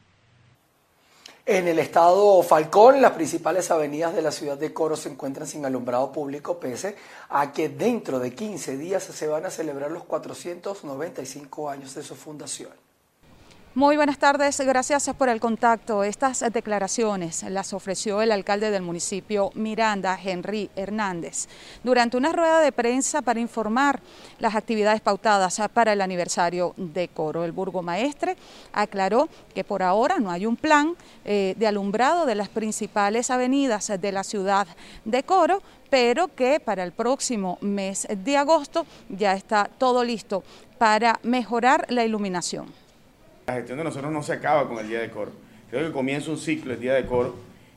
En 1.46 1.68
el 1.68 1.80
estado 1.80 2.44
Falcón, 2.44 3.02
las 3.02 3.14
principales 3.14 3.72
avenidas 3.72 4.14
de 4.14 4.22
la 4.22 4.32
ciudad 4.32 4.58
de 4.58 4.72
Coro 4.72 4.96
se 4.96 5.10
encuentran 5.10 5.48
sin 5.48 5.66
alumbrado 5.66 6.12
público, 6.12 6.60
pese 6.60 6.96
a 7.30 7.52
que 7.52 7.70
dentro 7.70 8.20
de 8.20 8.36
15 8.36 8.78
días 8.78 9.04
se 9.04 9.28
van 9.28 9.48
a 9.48 9.50
celebrar 9.50 9.90
los 9.90 10.04
495 10.04 11.70
años 11.70 11.96
de 11.96 12.04
su 12.04 12.16
fundación. 12.16 12.70
Muy 13.76 13.98
buenas 13.98 14.18
tardes, 14.18 14.60
gracias 14.62 15.12
por 15.16 15.30
el 15.30 15.40
contacto. 15.40 16.04
Estas 16.04 16.40
declaraciones 16.52 17.44
las 17.44 17.72
ofreció 17.72 18.20
el 18.24 18.32
alcalde 18.32 18.72
del 18.72 18.82
municipio 18.82 19.52
Miranda, 19.54 20.18
Henry 20.22 20.72
Hernández, 20.76 21.48
durante 21.84 22.18
una 22.18 22.32
rueda 22.32 22.62
de 22.62 22.72
prensa 22.72 23.22
para 23.22 23.40
informar 23.40 24.02
las 24.40 24.56
actividades 24.56 25.02
pautadas 25.02 25.62
para 25.72 25.94
el 25.94 26.02
aniversario 26.02 26.74
de 26.78 27.10
Coro. 27.10 27.46
El 27.46 27.52
burgomaestre 27.52 28.38
aclaró 28.74 29.30
que 29.54 29.64
por 29.64 29.84
ahora 29.84 30.18
no 30.18 30.32
hay 30.32 30.48
un 30.48 30.56
plan 30.56 30.96
eh, 31.24 31.54
de 31.56 31.68
alumbrado 31.68 32.26
de 32.26 32.34
las 32.34 32.50
principales 32.50 33.30
avenidas 33.30 33.92
de 34.02 34.12
la 34.12 34.24
ciudad 34.24 34.66
de 35.06 35.22
Coro, 35.22 35.62
pero 35.92 36.34
que 36.34 36.60
para 36.60 36.84
el 36.84 36.92
próximo 36.92 37.60
mes 37.62 38.08
de 38.10 38.36
agosto 38.36 38.88
ya 39.10 39.34
está 39.34 39.70
todo 39.78 40.04
listo 40.04 40.44
para 40.80 41.20
mejorar 41.22 41.86
la 41.90 42.04
iluminación. 42.04 42.88
La 43.50 43.56
gestión 43.56 43.79
de 43.79 43.84
nosotros 43.84 44.13
no 44.13 44.22
se 44.22 44.34
acaba 44.34 44.68
con 44.68 44.77
el 44.77 44.88
Día 44.88 45.00
de 45.00 45.10
Coro. 45.10 45.32
Creo 45.72 45.88
que 45.88 45.91
comienza 45.91 46.29
un 46.29 46.38
ciclo 46.38 46.72
el 46.72 46.79
Día 46.79 46.94
de 46.94 47.08
Coro 47.08 47.34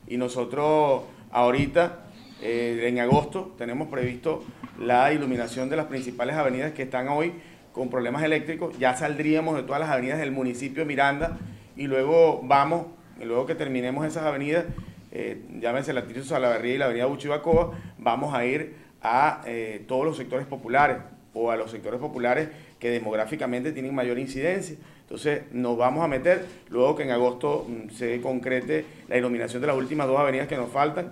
y 0.07 0.17
nosotros 0.17 1.01
ahorita, 1.31 2.01
eh, 2.43 2.85
en 2.87 2.99
agosto, 2.99 3.55
tenemos 3.57 3.87
previsto 3.87 4.43
la 4.77 5.11
iluminación 5.11 5.71
de 5.71 5.77
las 5.77 5.87
principales 5.87 6.35
avenidas 6.35 6.73
que 6.73 6.83
están 6.83 7.07
hoy 7.07 7.33
con 7.71 7.89
problemas 7.89 8.21
eléctricos. 8.21 8.77
Ya 8.77 8.95
saldríamos 8.95 9.55
de 9.55 9.63
todas 9.63 9.81
las 9.81 9.89
avenidas 9.89 10.19
del 10.19 10.31
municipio 10.31 10.83
de 10.83 10.85
Miranda 10.85 11.39
y 11.75 11.87
luego 11.87 12.41
vamos, 12.43 12.85
y 13.19 13.25
luego 13.25 13.47
que 13.47 13.55
terminemos 13.55 14.05
esas 14.05 14.27
avenidas, 14.27 14.65
eh, 15.11 15.41
llámense 15.59 15.91
la 15.91 16.05
Tirso 16.05 16.35
Salaverría 16.35 16.75
y 16.75 16.77
la 16.77 16.85
avenida 16.85 17.07
Buchivacoa, 17.07 17.71
vamos 17.97 18.35
a 18.35 18.45
ir 18.45 18.75
a 19.01 19.41
eh, 19.47 19.83
todos 19.87 20.05
los 20.05 20.17
sectores 20.17 20.45
populares 20.45 20.97
o 21.33 21.49
a 21.49 21.57
los 21.57 21.71
sectores 21.71 21.99
populares 21.99 22.49
que 22.79 22.91
demográficamente 22.91 23.71
tienen 23.71 23.95
mayor 23.95 24.19
incidencia. 24.19 24.77
Entonces 25.03 25.43
nos 25.51 25.77
vamos 25.77 26.03
a 26.03 26.07
meter 26.07 26.45
luego 26.69 26.95
que 26.95 27.03
en 27.03 27.11
agosto 27.11 27.67
mm, 27.67 27.89
se 27.91 28.19
concrete 28.21 28.85
la 29.07 29.17
iluminación 29.17 29.61
de 29.61 29.67
las 29.67 29.77
últimas 29.77 30.07
dos 30.07 30.19
avenidas 30.19 30.47
que 30.47 30.57
nos 30.57 30.71
faltan. 30.71 31.11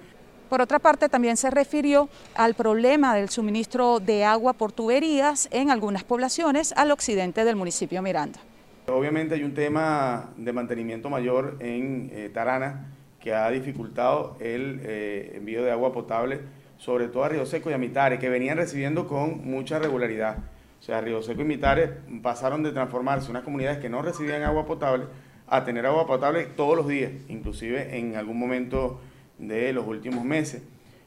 Por 0.49 0.61
otra 0.61 0.79
parte, 0.79 1.07
también 1.07 1.37
se 1.37 1.49
refirió 1.49 2.09
al 2.35 2.55
problema 2.55 3.15
del 3.15 3.29
suministro 3.29 4.01
de 4.01 4.25
agua 4.25 4.51
por 4.51 4.73
tuberías 4.73 5.47
en 5.51 5.71
algunas 5.71 6.03
poblaciones 6.03 6.73
al 6.75 6.91
occidente 6.91 7.45
del 7.45 7.55
municipio 7.55 8.01
Miranda. 8.01 8.39
Obviamente 8.87 9.35
hay 9.35 9.43
un 9.43 9.53
tema 9.53 10.31
de 10.35 10.51
mantenimiento 10.51 11.09
mayor 11.09 11.55
en 11.61 12.09
eh, 12.11 12.29
Tarana 12.33 12.87
que 13.21 13.33
ha 13.33 13.49
dificultado 13.49 14.35
el 14.41 14.81
eh, 14.83 15.33
envío 15.35 15.63
de 15.63 15.71
agua 15.71 15.93
potable, 15.93 16.41
sobre 16.77 17.07
todo 17.07 17.23
a 17.23 17.29
Río 17.29 17.45
Seco 17.45 17.69
y 17.69 17.73
a 17.73 17.77
Mitare, 17.77 18.19
que 18.19 18.27
venían 18.27 18.57
recibiendo 18.57 19.07
con 19.07 19.45
mucha 19.49 19.79
regularidad. 19.79 20.37
O 20.81 20.83
sea, 20.83 20.99
Río 20.99 21.21
Seco 21.21 21.41
y 21.41 21.45
Mitares 21.45 21.91
pasaron 22.23 22.63
de 22.63 22.71
transformarse 22.71 23.29
unas 23.29 23.43
comunidades 23.43 23.77
que 23.77 23.87
no 23.87 24.01
recibían 24.01 24.41
agua 24.41 24.65
potable 24.65 25.05
a 25.51 25.63
tener 25.63 25.85
agua 25.85 26.07
potable 26.07 26.45
todos 26.45 26.75
los 26.75 26.87
días, 26.87 27.11
inclusive 27.27 27.99
en 27.99 28.15
algún 28.15 28.39
momento 28.39 28.99
de 29.37 29.73
los 29.73 29.85
últimos 29.85 30.23
meses. 30.23 30.63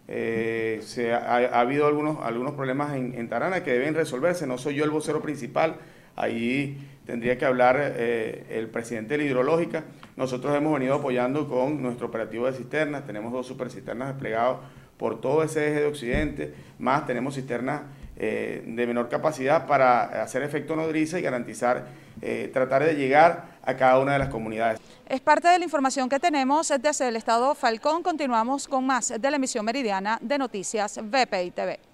Eh, 0.07 0.81
se 0.83 1.15
ha, 1.15 1.59
habido 1.59 1.87
algunos, 1.87 2.23
algunos 2.23 2.53
problemas 2.53 2.95
en, 2.95 3.29
Tarana 3.29 3.65
que 3.65 3.73
deben 3.73 3.95
resolverse. 3.95 4.47
No 4.47 4.59
soy 4.59 4.75
yo 4.75 4.85
el 4.85 4.91
vocero 4.91 5.23
principal, 5.23 5.77
ahí 6.15 6.79
tendría 7.07 7.39
que 7.39 7.47
hablar 7.47 7.77
eh, 7.81 8.45
el 8.51 8.69
presidente 8.69 9.17
de 9.17 9.25
la 9.25 9.31
hidrológica. 9.31 9.85
Nosotros 10.17 10.55
hemos 10.55 10.75
venido 10.75 10.95
apoyando 10.95 11.49
con 11.49 11.83
nuestro 11.83 12.09
operativo 12.09 12.47
de 12.47 12.53
cisternas, 12.53 13.07
tenemos 13.07 13.33
dos 13.33 13.47
super 13.47 13.71
cisternas 13.71 14.09
desplegados 14.09 14.59
por 14.99 15.21
todo 15.21 15.43
ese 15.43 15.69
eje 15.71 15.81
de 15.81 15.87
Occidente, 15.87 16.55
más 16.79 17.07
tenemos 17.07 17.35
cisternas 17.35 17.81
eh, 18.17 18.63
de 18.67 18.87
menor 18.87 19.09
capacidad 19.09 19.67
para 19.67 20.23
hacer 20.23 20.43
efecto 20.43 20.77
nodriza 20.77 21.19
y 21.19 21.23
garantizar, 21.23 21.87
eh, 22.23 22.51
tratar 22.53 22.85
de 22.85 22.95
llegar 22.95 23.45
a 23.63 23.77
cada 23.77 23.99
una 23.99 24.13
de 24.13 24.19
las 24.21 24.29
comunidades. 24.29 24.81
Es 25.09 25.21
parte 25.21 25.49
de 25.49 25.59
la 25.59 25.65
información 25.65 26.09
que 26.09 26.21
tenemos 26.21 26.73
desde 26.81 27.09
el 27.09 27.17
Estado 27.17 27.55
Falcón. 27.55 28.03
Continuamos 28.03 28.69
con 28.69 28.87
más 28.87 29.09
de 29.09 29.31
la 29.31 29.37
emisión 29.37 29.65
meridiana 29.65 30.19
de 30.21 30.39
Noticias 30.39 30.99
VPI 31.03 31.51
TV. 31.51 31.94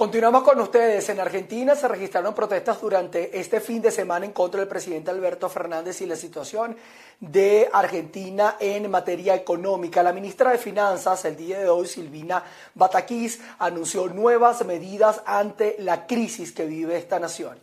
Continuamos 0.00 0.44
con 0.44 0.58
ustedes. 0.62 1.10
En 1.10 1.20
Argentina 1.20 1.74
se 1.74 1.86
registraron 1.86 2.32
protestas 2.32 2.80
durante 2.80 3.38
este 3.38 3.60
fin 3.60 3.82
de 3.82 3.90
semana 3.90 4.24
en 4.24 4.32
contra 4.32 4.58
del 4.58 4.66
presidente 4.66 5.10
Alberto 5.10 5.50
Fernández 5.50 6.00
y 6.00 6.06
la 6.06 6.16
situación 6.16 6.74
de 7.20 7.68
Argentina 7.70 8.56
en 8.60 8.90
materia 8.90 9.34
económica. 9.34 10.02
La 10.02 10.14
ministra 10.14 10.52
de 10.52 10.56
Finanzas, 10.56 11.26
el 11.26 11.36
día 11.36 11.58
de 11.58 11.68
hoy, 11.68 11.86
Silvina 11.86 12.42
Bataquís, 12.74 13.42
anunció 13.58 14.08
nuevas 14.08 14.64
medidas 14.64 15.22
ante 15.26 15.76
la 15.80 16.06
crisis 16.06 16.52
que 16.52 16.64
vive 16.64 16.96
esta 16.96 17.20
nación. 17.20 17.58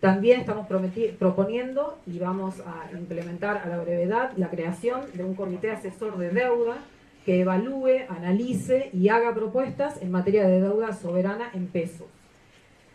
También 0.00 0.40
estamos 0.40 0.66
proponiendo 0.66 1.98
y 2.04 2.18
vamos 2.18 2.56
a 2.66 2.90
implementar 2.90 3.58
a 3.58 3.68
la 3.68 3.78
brevedad 3.78 4.32
la 4.36 4.50
creación 4.50 5.02
de 5.14 5.22
un 5.22 5.36
comité 5.36 5.70
asesor 5.70 6.18
de 6.18 6.30
deuda 6.30 6.78
que 7.24 7.40
evalúe, 7.40 8.06
analice 8.08 8.90
y 8.92 9.08
haga 9.08 9.34
propuestas 9.34 10.00
en 10.02 10.10
materia 10.10 10.46
de 10.46 10.60
deuda 10.60 10.92
soberana 10.92 11.50
en 11.54 11.66
pesos. 11.66 12.06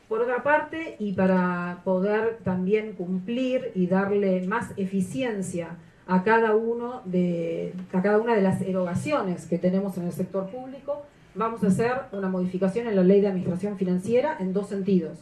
Por 0.08 0.22
otra 0.22 0.44
parte, 0.44 0.96
y 1.00 1.14
para 1.14 1.82
poder 1.84 2.40
también 2.44 2.94
cumplir 2.94 3.72
y 3.74 3.88
darle 3.88 4.46
más 4.46 4.72
eficiencia 4.78 5.78
a 6.08 6.24
cada, 6.24 6.56
uno 6.56 7.02
de, 7.06 7.74
a 7.92 8.02
cada 8.02 8.20
una 8.20 8.36
de 8.36 8.42
las 8.42 8.62
erogaciones 8.62 9.48
que 9.48 9.58
tenemos 9.58 9.98
en 9.98 10.06
el 10.06 10.12
sector 10.12 10.48
público, 10.50 11.04
vamos 11.34 11.64
a 11.64 11.68
hacer 11.68 11.94
una 12.12 12.30
modificación 12.30 12.88
en 12.88 12.96
la 12.96 13.04
ley 13.04 13.22
de 13.22 13.28
administración 13.28 13.78
financiera 13.78 14.38
en 14.40 14.54
dos 14.54 14.70
sentidos. 14.70 15.18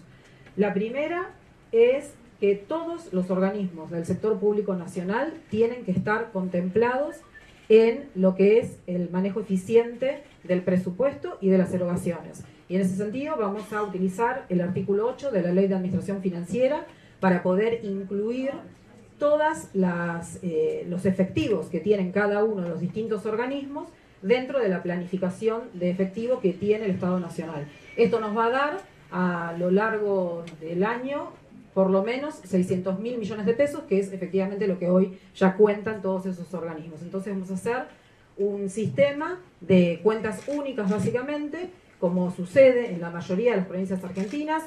La 0.58 0.74
primera 0.74 1.32
es 1.72 2.14
que 2.42 2.56
todos 2.56 3.14
los 3.14 3.32
organismos 3.32 3.90
del 3.90 4.06
sector 4.06 4.38
público 4.38 4.76
nacional 4.76 5.34
tienen 5.50 5.86
que 5.86 5.92
estar 5.92 6.32
contemplados 6.32 7.16
en 7.70 8.10
lo 8.16 8.36
que 8.36 8.60
es 8.60 8.80
el 8.88 9.10
manejo 9.10 9.40
eficiente 9.40 10.24
del 10.44 10.62
presupuesto 10.62 11.38
y 11.42 11.50
de 11.50 11.58
las 11.58 11.74
erogaciones. 11.74 12.44
Y 12.70 12.76
en 12.76 12.82
ese 12.82 12.96
sentido 12.96 13.36
vamos 13.38 13.72
a 13.74 13.84
utilizar 13.84 14.46
el 14.50 14.62
artículo 14.62 15.08
8 15.08 15.32
de 15.32 15.42
la 15.42 15.52
Ley 15.52 15.68
de 15.68 15.76
Administración 15.76 16.22
Financiera 16.22 16.86
para 17.20 17.44
poder 17.44 17.84
incluir 17.84 18.52
todos 19.20 19.70
eh, 20.42 20.86
los 20.90 21.06
efectivos 21.06 21.68
que 21.68 21.80
tienen 21.80 22.12
cada 22.12 22.44
uno 22.44 22.62
de 22.64 22.70
los 22.70 22.82
distintos 22.82 23.26
organismos 23.26 23.88
dentro 24.22 24.60
de 24.60 24.70
la 24.70 24.82
planificación 24.82 25.64
de 25.74 25.90
efectivo 25.90 26.40
que 26.40 26.54
tiene 26.54 26.86
el 26.86 26.92
Estado 26.92 27.20
Nacional. 27.20 27.68
Esto 27.96 28.20
nos 28.20 28.36
va 28.36 28.46
a 28.46 28.50
dar 28.50 28.82
a 29.12 29.56
lo 29.58 29.70
largo 29.70 30.44
del 30.60 30.84
año 30.84 31.30
por 31.74 31.90
lo 31.90 32.04
menos 32.04 32.36
600 32.36 33.00
mil 33.00 33.18
millones 33.18 33.46
de 33.46 33.54
pesos, 33.54 33.84
que 33.84 34.00
es 34.00 34.12
efectivamente 34.12 34.68
lo 34.68 34.80
que 34.80 34.90
hoy 34.90 35.18
ya 35.36 35.56
cuentan 35.56 36.02
todos 36.02 36.26
esos 36.26 36.54
organismos. 36.54 37.02
Entonces 37.02 37.34
vamos 37.34 37.52
a 37.52 37.56
hacer 37.56 37.84
un 38.38 38.70
sistema 38.70 39.40
de 39.62 40.00
cuentas 40.04 40.42
únicas 40.48 40.90
básicamente, 40.90 41.70
como 42.00 42.32
sucede 42.32 42.94
en 42.94 43.02
la 43.02 43.10
mayoría 43.10 43.52
de 43.52 43.58
las 43.58 43.68
provincias 43.68 44.04
argentinas, 44.04 44.64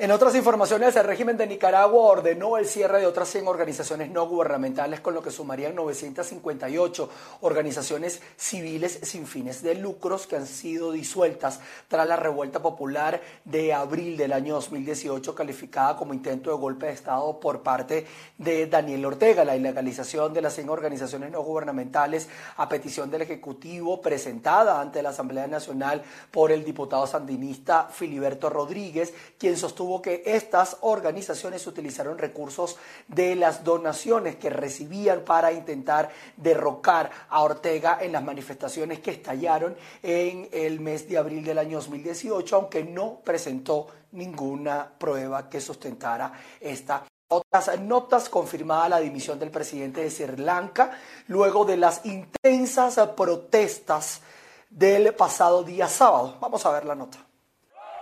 en 0.00 0.10
otras 0.12 0.34
informaciones, 0.34 0.96
el 0.96 1.04
régimen 1.04 1.36
de 1.36 1.46
Nicaragua 1.46 2.04
ordenó 2.04 2.56
el 2.56 2.64
cierre 2.64 3.00
de 3.00 3.06
otras 3.06 3.28
100 3.28 3.46
organizaciones 3.46 4.10
no 4.10 4.26
gubernamentales, 4.26 5.00
con 5.00 5.12
lo 5.12 5.22
que 5.22 5.30
sumarían 5.30 5.74
958 5.74 7.10
organizaciones 7.42 8.22
civiles 8.38 9.00
sin 9.02 9.26
fines 9.26 9.62
de 9.62 9.74
lucros 9.74 10.26
que 10.26 10.36
han 10.36 10.46
sido 10.46 10.90
disueltas 10.90 11.60
tras 11.88 12.08
la 12.08 12.16
revuelta 12.16 12.62
popular 12.62 13.20
de 13.44 13.74
abril 13.74 14.16
del 14.16 14.32
año 14.32 14.54
2018, 14.54 15.34
calificada 15.34 15.98
como 15.98 16.14
intento 16.14 16.50
de 16.50 16.56
golpe 16.56 16.86
de 16.86 16.92
Estado 16.92 17.38
por 17.38 17.62
parte 17.62 18.06
de 18.38 18.68
Daniel 18.68 19.04
Ortega. 19.04 19.44
La 19.44 19.54
ilegalización 19.54 20.32
de 20.32 20.40
las 20.40 20.54
100 20.54 20.70
organizaciones 20.70 21.30
no 21.30 21.42
gubernamentales 21.42 22.26
a 22.56 22.70
petición 22.70 23.10
del 23.10 23.20
Ejecutivo 23.20 24.00
presentada 24.00 24.80
ante 24.80 25.02
la 25.02 25.10
Asamblea 25.10 25.46
Nacional 25.46 26.02
por 26.30 26.52
el 26.52 26.64
diputado 26.64 27.06
sandinista 27.06 27.88
Filiberto 27.92 28.48
Rodríguez, 28.48 29.12
quien 29.38 29.58
sostuvo 29.58 29.89
que 29.98 30.22
estas 30.24 30.76
organizaciones 30.82 31.66
utilizaron 31.66 32.16
recursos 32.16 32.76
de 33.08 33.34
las 33.34 33.64
donaciones 33.64 34.36
que 34.36 34.50
recibían 34.50 35.22
para 35.22 35.52
intentar 35.52 36.10
derrocar 36.36 37.10
a 37.28 37.42
Ortega 37.42 37.98
en 38.00 38.12
las 38.12 38.22
manifestaciones 38.22 39.00
que 39.00 39.10
estallaron 39.10 39.76
en 40.02 40.48
el 40.52 40.78
mes 40.78 41.08
de 41.08 41.18
abril 41.18 41.44
del 41.44 41.58
año 41.58 41.78
2018, 41.78 42.56
aunque 42.56 42.84
no 42.84 43.20
presentó 43.24 43.88
ninguna 44.12 44.90
prueba 44.96 45.48
que 45.48 45.60
sustentara 45.60 46.32
esta 46.60 47.04
otras 47.32 47.78
notas 47.80 48.28
confirmada 48.28 48.88
la 48.88 49.00
dimisión 49.00 49.38
del 49.38 49.52
presidente 49.52 50.00
de 50.00 50.10
Sri 50.10 50.36
Lanka 50.36 50.90
luego 51.28 51.64
de 51.64 51.76
las 51.76 52.04
intensas 52.04 52.98
protestas 53.16 54.20
del 54.68 55.14
pasado 55.14 55.62
día 55.62 55.88
sábado. 55.88 56.36
Vamos 56.40 56.66
a 56.66 56.72
ver 56.72 56.84
la 56.84 56.96
nota. 56.96 57.29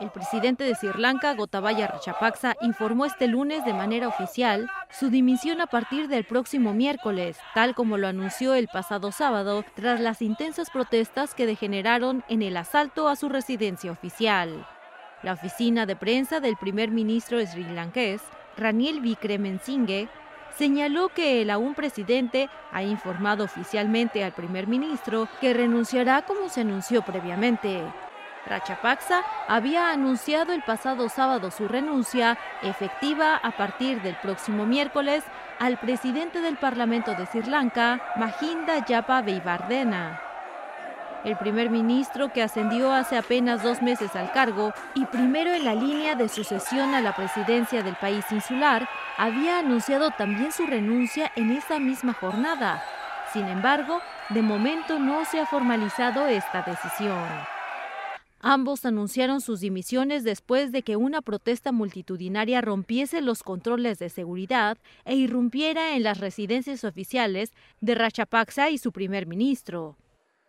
El 0.00 0.10
presidente 0.10 0.62
de 0.62 0.76
Sri 0.76 0.90
Lanka, 0.96 1.34
Gotabaya 1.34 1.88
Rajapaksa, 1.88 2.54
informó 2.60 3.04
este 3.04 3.26
lunes 3.26 3.64
de 3.64 3.74
manera 3.74 4.06
oficial 4.06 4.70
su 4.90 5.10
dimisión 5.10 5.60
a 5.60 5.66
partir 5.66 6.06
del 6.06 6.22
próximo 6.22 6.72
miércoles, 6.72 7.36
tal 7.52 7.74
como 7.74 7.96
lo 7.96 8.06
anunció 8.06 8.54
el 8.54 8.68
pasado 8.68 9.10
sábado, 9.10 9.64
tras 9.74 9.98
las 9.98 10.22
intensas 10.22 10.70
protestas 10.70 11.34
que 11.34 11.46
degeneraron 11.46 12.22
en 12.28 12.42
el 12.42 12.56
asalto 12.56 13.08
a 13.08 13.16
su 13.16 13.28
residencia 13.28 13.90
oficial. 13.90 14.64
La 15.24 15.32
oficina 15.32 15.84
de 15.84 15.96
prensa 15.96 16.38
del 16.38 16.56
primer 16.56 16.92
ministro 16.92 17.44
sri 17.44 17.64
lankés, 17.64 18.22
Raniel 18.56 19.00
Vikremensinghe, 19.00 20.08
señaló 20.56 21.08
que 21.08 21.42
el 21.42 21.50
aún 21.50 21.74
presidente 21.74 22.48
ha 22.70 22.84
informado 22.84 23.42
oficialmente 23.42 24.22
al 24.22 24.32
primer 24.32 24.68
ministro 24.68 25.28
que 25.40 25.54
renunciará 25.54 26.22
como 26.22 26.48
se 26.48 26.60
anunció 26.60 27.02
previamente. 27.02 27.82
Rachapaksa 28.46 29.22
había 29.46 29.90
anunciado 29.90 30.52
el 30.52 30.62
pasado 30.62 31.08
sábado 31.08 31.50
su 31.50 31.68
renuncia, 31.68 32.38
efectiva 32.62 33.36
a 33.36 33.50
partir 33.52 34.00
del 34.02 34.16
próximo 34.16 34.66
miércoles, 34.66 35.24
al 35.58 35.76
presidente 35.78 36.40
del 36.40 36.56
Parlamento 36.56 37.14
de 37.14 37.26
Sri 37.26 37.42
Lanka, 37.42 38.00
Mahinda 38.16 38.84
Yapa 38.86 39.22
Veivardena. 39.22 40.20
El 41.24 41.36
primer 41.36 41.68
ministro 41.68 42.32
que 42.32 42.42
ascendió 42.42 42.92
hace 42.92 43.16
apenas 43.16 43.62
dos 43.62 43.82
meses 43.82 44.14
al 44.14 44.30
cargo 44.30 44.72
y 44.94 45.04
primero 45.06 45.52
en 45.52 45.64
la 45.64 45.74
línea 45.74 46.14
de 46.14 46.28
sucesión 46.28 46.94
a 46.94 47.00
la 47.00 47.14
presidencia 47.16 47.82
del 47.82 47.96
país 47.96 48.24
insular, 48.30 48.88
había 49.16 49.58
anunciado 49.58 50.12
también 50.12 50.52
su 50.52 50.64
renuncia 50.64 51.32
en 51.34 51.50
esa 51.50 51.80
misma 51.80 52.12
jornada. 52.12 52.82
Sin 53.32 53.46
embargo, 53.48 54.00
de 54.28 54.42
momento 54.42 54.98
no 55.00 55.24
se 55.24 55.40
ha 55.40 55.46
formalizado 55.46 56.28
esta 56.28 56.62
decisión. 56.62 57.57
Ambos 58.40 58.84
anunciaron 58.84 59.40
sus 59.40 59.60
dimisiones 59.60 60.22
después 60.22 60.70
de 60.70 60.82
que 60.82 60.96
una 60.96 61.22
protesta 61.22 61.72
multitudinaria 61.72 62.60
rompiese 62.60 63.20
los 63.20 63.42
controles 63.42 63.98
de 63.98 64.10
seguridad 64.10 64.78
e 65.04 65.16
irrumpiera 65.16 65.96
en 65.96 66.04
las 66.04 66.18
residencias 66.18 66.84
oficiales 66.84 67.52
de 67.80 67.96
Rachapaksa 67.96 68.70
y 68.70 68.78
su 68.78 68.92
primer 68.92 69.26
ministro. 69.26 69.96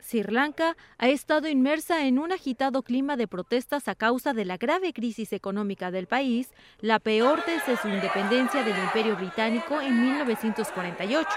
Sri 0.01 0.23
Lanka 0.23 0.77
ha 0.97 1.09
estado 1.09 1.49
inmersa 1.49 2.05
en 2.05 2.19
un 2.19 2.31
agitado 2.31 2.83
clima 2.83 3.17
de 3.17 3.27
protestas 3.27 3.87
a 3.87 3.95
causa 3.95 4.33
de 4.33 4.45
la 4.45 4.57
grave 4.57 4.93
crisis 4.93 5.33
económica 5.33 5.91
del 5.91 6.07
país, 6.07 6.53
la 6.79 6.99
peor 6.99 7.43
desde 7.45 7.75
su 7.81 7.89
independencia 7.89 8.63
del 8.63 8.77
Imperio 8.77 9.17
Británico 9.17 9.81
en 9.81 10.01
1948, 10.01 11.29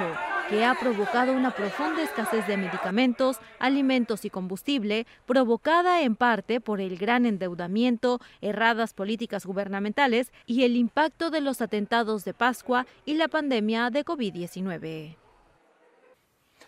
que 0.53 0.67
ha 0.67 0.75
provocado 0.75 1.33
una 1.33 1.51
profunda 1.51 2.03
escasez 2.03 2.47
de 2.47 2.59
medicamentos, 2.59 3.39
alimentos 3.59 4.27
y 4.27 4.29
combustible, 4.29 5.07
provocada 5.25 6.03
en 6.03 6.15
parte 6.15 6.61
por 6.61 6.83
el 6.83 6.99
gran 6.99 7.25
endeudamiento, 7.25 8.21
erradas 8.43 8.93
políticas 8.93 9.47
gubernamentales 9.47 10.31
y 10.45 10.65
el 10.65 10.77
impacto 10.77 11.31
de 11.31 11.41
los 11.41 11.63
atentados 11.63 12.27
de 12.27 12.35
Pascua 12.35 12.87
y 13.07 13.15
la 13.15 13.29
pandemia 13.29 13.89
de 13.89 14.05
COVID-19. 14.05 15.22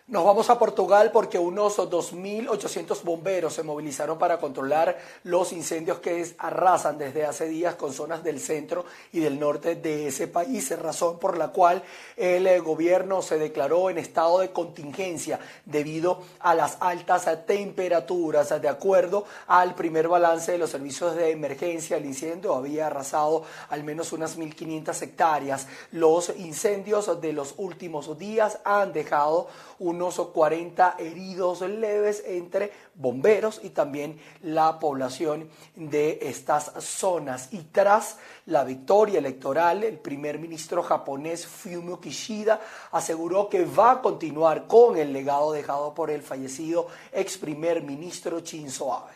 Nos 0.07 0.23
vamos 0.23 0.51
a 0.51 0.59
Portugal 0.59 1.09
porque 1.11 1.39
unos 1.39 1.79
2.800 1.79 3.01
bomberos 3.01 3.55
se 3.55 3.63
movilizaron 3.63 4.19
para 4.19 4.37
controlar 4.37 4.99
los 5.23 5.51
incendios 5.51 5.97
que 5.97 6.31
arrasan 6.37 6.99
desde 6.99 7.25
hace 7.25 7.47
días 7.47 7.73
con 7.73 7.91
zonas 7.91 8.23
del 8.23 8.39
centro 8.39 8.85
y 9.11 9.21
del 9.21 9.39
norte 9.39 9.73
de 9.73 10.05
ese 10.05 10.27
país, 10.27 10.69
razón 10.79 11.17
por 11.17 11.39
la 11.39 11.47
cual 11.47 11.81
el 12.17 12.45
eh, 12.45 12.59
gobierno 12.59 13.23
se 13.23 13.39
declaró 13.39 13.89
en 13.89 13.97
estado 13.97 14.41
de 14.41 14.51
contingencia 14.51 15.39
debido 15.65 16.21
a 16.37 16.53
las 16.53 16.77
altas 16.81 17.27
temperaturas. 17.47 18.61
De 18.61 18.69
acuerdo 18.69 19.25
al 19.47 19.73
primer 19.73 20.07
balance 20.07 20.51
de 20.51 20.59
los 20.59 20.69
servicios 20.69 21.15
de 21.15 21.31
emergencia, 21.31 21.97
el 21.97 22.05
incendio 22.05 22.53
había 22.53 22.85
arrasado 22.85 23.41
al 23.69 23.83
menos 23.83 24.13
unas 24.13 24.37
1.500 24.37 25.01
hectáreas. 25.01 25.67
Los 25.91 26.31
incendios 26.37 27.19
de 27.19 27.33
los 27.33 27.55
últimos 27.57 28.19
días 28.19 28.59
han 28.65 28.93
dejado 28.93 29.47
un 29.79 29.94
unos 29.95 30.19
40 30.19 30.97
heridos 30.99 31.61
leves 31.61 32.23
entre 32.27 32.71
bomberos 32.95 33.61
y 33.63 33.69
también 33.69 34.19
la 34.41 34.77
población 34.77 35.49
de 35.75 36.19
estas 36.21 36.71
zonas. 36.83 37.49
Y 37.51 37.59
tras 37.71 38.17
la 38.45 38.63
victoria 38.63 39.19
electoral, 39.19 39.83
el 39.83 39.97
primer 39.97 40.37
ministro 40.37 40.83
japonés 40.83 41.47
Fumio 41.47 41.99
Kishida 41.99 42.59
aseguró 42.91 43.49
que 43.49 43.65
va 43.65 43.91
a 43.91 44.01
continuar 44.01 44.67
con 44.67 44.97
el 44.97 45.13
legado 45.13 45.51
dejado 45.51 45.93
por 45.93 46.11
el 46.11 46.21
fallecido 46.21 46.87
ex 47.11 47.37
primer 47.37 47.81
ministro 47.81 48.39
Shinzo 48.39 48.93
Abe. 48.93 49.14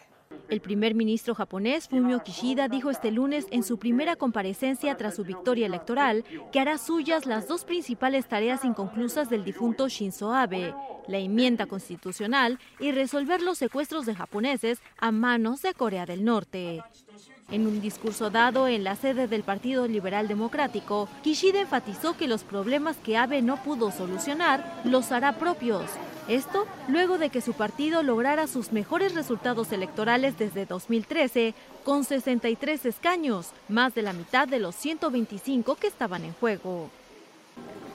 El 0.50 0.62
primer 0.62 0.94
ministro 0.94 1.34
japonés 1.34 1.88
Fumio 1.88 2.24
Kishida 2.24 2.68
dijo 2.68 2.90
este 2.90 3.12
lunes 3.12 3.48
en 3.50 3.64
su 3.64 3.78
primera 3.78 4.16
comparecencia 4.16 4.96
tras 4.96 5.16
su 5.16 5.24
victoria 5.24 5.66
electoral 5.66 6.24
que 6.52 6.60
hará 6.60 6.78
suyas 6.78 7.26
las 7.26 7.48
dos 7.48 7.64
principales 7.66 8.28
tareas 8.28 8.64
inconclusas 8.64 9.30
del 9.30 9.44
difunto 9.44 9.88
Shinzo 9.88 10.34
Abe, 10.34 10.74
la 11.08 11.18
enmienda 11.18 11.66
constitucional 11.66 12.60
y 12.80 12.92
resolver 12.92 13.42
los 13.42 13.58
secuestros 13.58 14.06
de 14.06 14.16
japoneses 14.16 14.82
a 14.98 15.12
manos 15.12 15.62
de 15.64 15.74
Corea 15.74 16.06
del 16.06 16.24
Norte. 16.24 16.84
En 17.52 17.66
un 17.66 17.82
discurso 17.82 18.30
dado 18.30 18.68
en 18.68 18.84
la 18.84 18.96
sede 18.96 19.28
del 19.28 19.42
Partido 19.42 19.88
Liberal 19.88 20.28
Democrático, 20.28 21.10
Kishida 21.24 21.62
enfatizó 21.62 22.16
que 22.16 22.28
los 22.28 22.44
problemas 22.44 22.98
que 22.98 23.18
Abe 23.18 23.42
no 23.42 23.58
pudo 23.64 23.92
solucionar 23.92 24.82
los 24.84 25.12
hará 25.12 25.40
propios 25.40 25.90
esto 26.30 26.66
luego 26.88 27.18
de 27.18 27.30
que 27.30 27.42
su 27.42 27.54
partido 27.54 28.04
lograra 28.04 28.48
sus 28.48 28.72
mejores 28.72 29.16
resultados 29.16 29.72
electorales 29.72 30.38
desde 30.38 30.66
2013 30.66 31.56
con 31.84 32.04
63 32.04 32.86
escaños, 32.86 33.48
más 33.68 33.96
de 33.96 34.04
la 34.04 34.14
mitad 34.14 34.48
de 34.48 34.60
los 34.60 34.76
125 34.76 35.76
que 35.76 35.88
estaban 35.88 36.24
en 36.24 36.34
juego. 36.34 36.90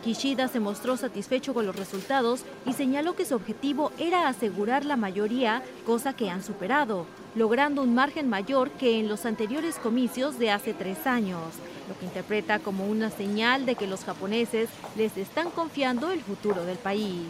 Kishida 0.05 0.49
se 0.49 0.61
mostró 0.61 0.99
satisfecho 0.99 1.55
con 1.55 1.65
los 1.65 1.77
resultados 1.77 2.43
y 2.67 2.75
señaló 2.75 3.17
que 3.17 3.25
su 3.25 3.37
objetivo 3.37 3.91
era 3.99 4.29
asegurar 4.29 4.85
la 4.85 4.97
mayoría, 4.97 5.63
cosa 5.87 6.13
que 6.13 6.29
han 6.29 6.43
superado, 6.43 7.07
logrando 7.35 7.83
un 7.83 7.95
margen 7.95 8.29
mayor 8.29 8.71
que 8.73 8.99
en 8.99 9.09
los 9.09 9.25
anteriores 9.25 9.77
comicios 9.77 10.39
de 10.39 10.51
hace 10.51 10.75
tres 10.75 11.07
años, 11.07 11.55
lo 11.89 11.99
que 11.99 12.05
interpreta 12.05 12.59
como 12.59 12.87
una 12.87 13.09
señal 13.09 13.65
de 13.65 13.77
que 13.77 13.87
los 13.87 14.05
japoneses 14.05 14.69
les 14.95 15.17
están 15.17 15.51
confiando 15.51 16.11
el 16.11 16.21
futuro 16.21 16.65
del 16.67 16.77
país. 16.77 17.29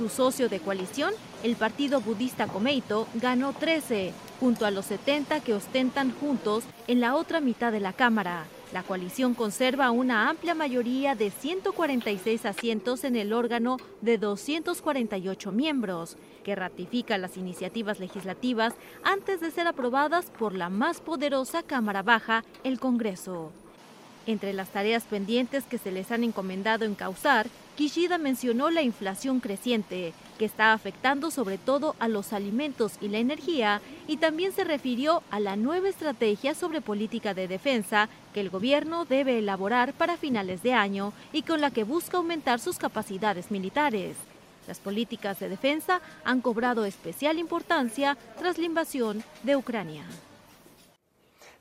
Su 0.00 0.08
socio 0.08 0.48
de 0.48 0.60
coalición, 0.60 1.12
el 1.42 1.56
partido 1.56 2.00
budista 2.00 2.46
Komeito, 2.46 3.06
ganó 3.16 3.52
13, 3.52 4.14
junto 4.40 4.64
a 4.64 4.70
los 4.70 4.86
70 4.86 5.40
que 5.40 5.52
ostentan 5.52 6.10
juntos 6.10 6.64
en 6.86 7.02
la 7.02 7.16
otra 7.16 7.42
mitad 7.42 7.70
de 7.70 7.80
la 7.80 7.92
Cámara. 7.92 8.46
La 8.72 8.82
coalición 8.82 9.34
conserva 9.34 9.90
una 9.90 10.30
amplia 10.30 10.54
mayoría 10.54 11.14
de 11.14 11.30
146 11.30 12.46
asientos 12.46 13.04
en 13.04 13.14
el 13.14 13.34
órgano 13.34 13.76
de 14.00 14.16
248 14.16 15.52
miembros, 15.52 16.16
que 16.44 16.56
ratifica 16.56 17.18
las 17.18 17.36
iniciativas 17.36 18.00
legislativas 18.00 18.72
antes 19.02 19.42
de 19.42 19.50
ser 19.50 19.66
aprobadas 19.66 20.30
por 20.38 20.54
la 20.54 20.70
más 20.70 21.02
poderosa 21.02 21.62
Cámara 21.62 22.02
Baja, 22.02 22.42
el 22.64 22.80
Congreso. 22.80 23.52
Entre 24.26 24.54
las 24.54 24.70
tareas 24.70 25.04
pendientes 25.04 25.64
que 25.64 25.76
se 25.76 25.92
les 25.92 26.10
han 26.10 26.24
encomendado 26.24 26.86
encauzar, 26.86 27.48
Kishida 27.80 28.18
mencionó 28.18 28.68
la 28.68 28.82
inflación 28.82 29.40
creciente, 29.40 30.12
que 30.38 30.44
está 30.44 30.74
afectando 30.74 31.30
sobre 31.30 31.56
todo 31.56 31.96
a 31.98 32.08
los 32.08 32.34
alimentos 32.34 32.98
y 33.00 33.08
la 33.08 33.16
energía, 33.16 33.80
y 34.06 34.18
también 34.18 34.52
se 34.52 34.64
refirió 34.64 35.22
a 35.30 35.40
la 35.40 35.56
nueva 35.56 35.88
estrategia 35.88 36.54
sobre 36.54 36.82
política 36.82 37.32
de 37.32 37.48
defensa 37.48 38.10
que 38.34 38.42
el 38.42 38.50
gobierno 38.50 39.06
debe 39.06 39.38
elaborar 39.38 39.94
para 39.94 40.18
finales 40.18 40.62
de 40.62 40.74
año 40.74 41.14
y 41.32 41.40
con 41.40 41.62
la 41.62 41.70
que 41.70 41.84
busca 41.84 42.18
aumentar 42.18 42.60
sus 42.60 42.76
capacidades 42.76 43.50
militares. 43.50 44.14
Las 44.68 44.78
políticas 44.78 45.40
de 45.40 45.48
defensa 45.48 46.02
han 46.22 46.42
cobrado 46.42 46.84
especial 46.84 47.38
importancia 47.38 48.18
tras 48.38 48.58
la 48.58 48.66
invasión 48.66 49.24
de 49.42 49.56
Ucrania. 49.56 50.04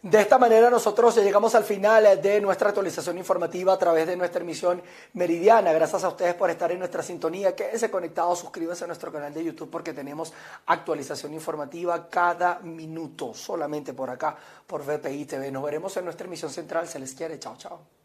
De 0.01 0.21
esta 0.21 0.37
manera 0.37 0.69
nosotros 0.69 1.17
llegamos 1.17 1.55
al 1.55 1.65
final 1.65 2.21
de 2.21 2.39
nuestra 2.39 2.69
actualización 2.69 3.17
informativa 3.17 3.73
a 3.73 3.77
través 3.77 4.07
de 4.07 4.15
nuestra 4.15 4.41
emisión 4.41 4.81
meridiana. 5.11 5.73
Gracias 5.73 6.05
a 6.05 6.07
ustedes 6.07 6.35
por 6.35 6.49
estar 6.49 6.71
en 6.71 6.79
nuestra 6.79 7.03
sintonía. 7.03 7.53
Quédense 7.53 7.91
conectados, 7.91 8.39
suscríbanse 8.39 8.85
a 8.85 8.87
nuestro 8.87 9.11
canal 9.11 9.33
de 9.33 9.43
YouTube 9.43 9.69
porque 9.69 9.91
tenemos 9.91 10.31
actualización 10.67 11.33
informativa 11.33 12.09
cada 12.09 12.59
minuto, 12.59 13.33
solamente 13.33 13.93
por 13.93 14.09
acá, 14.09 14.37
por 14.65 14.85
VPI 14.85 15.25
TV. 15.25 15.51
Nos 15.51 15.63
veremos 15.63 15.97
en 15.97 16.05
nuestra 16.05 16.27
emisión 16.27 16.49
central. 16.49 16.87
Se 16.87 16.97
les 16.97 17.13
quiere. 17.13 17.37
Chao, 17.37 17.57
chao. 17.57 17.98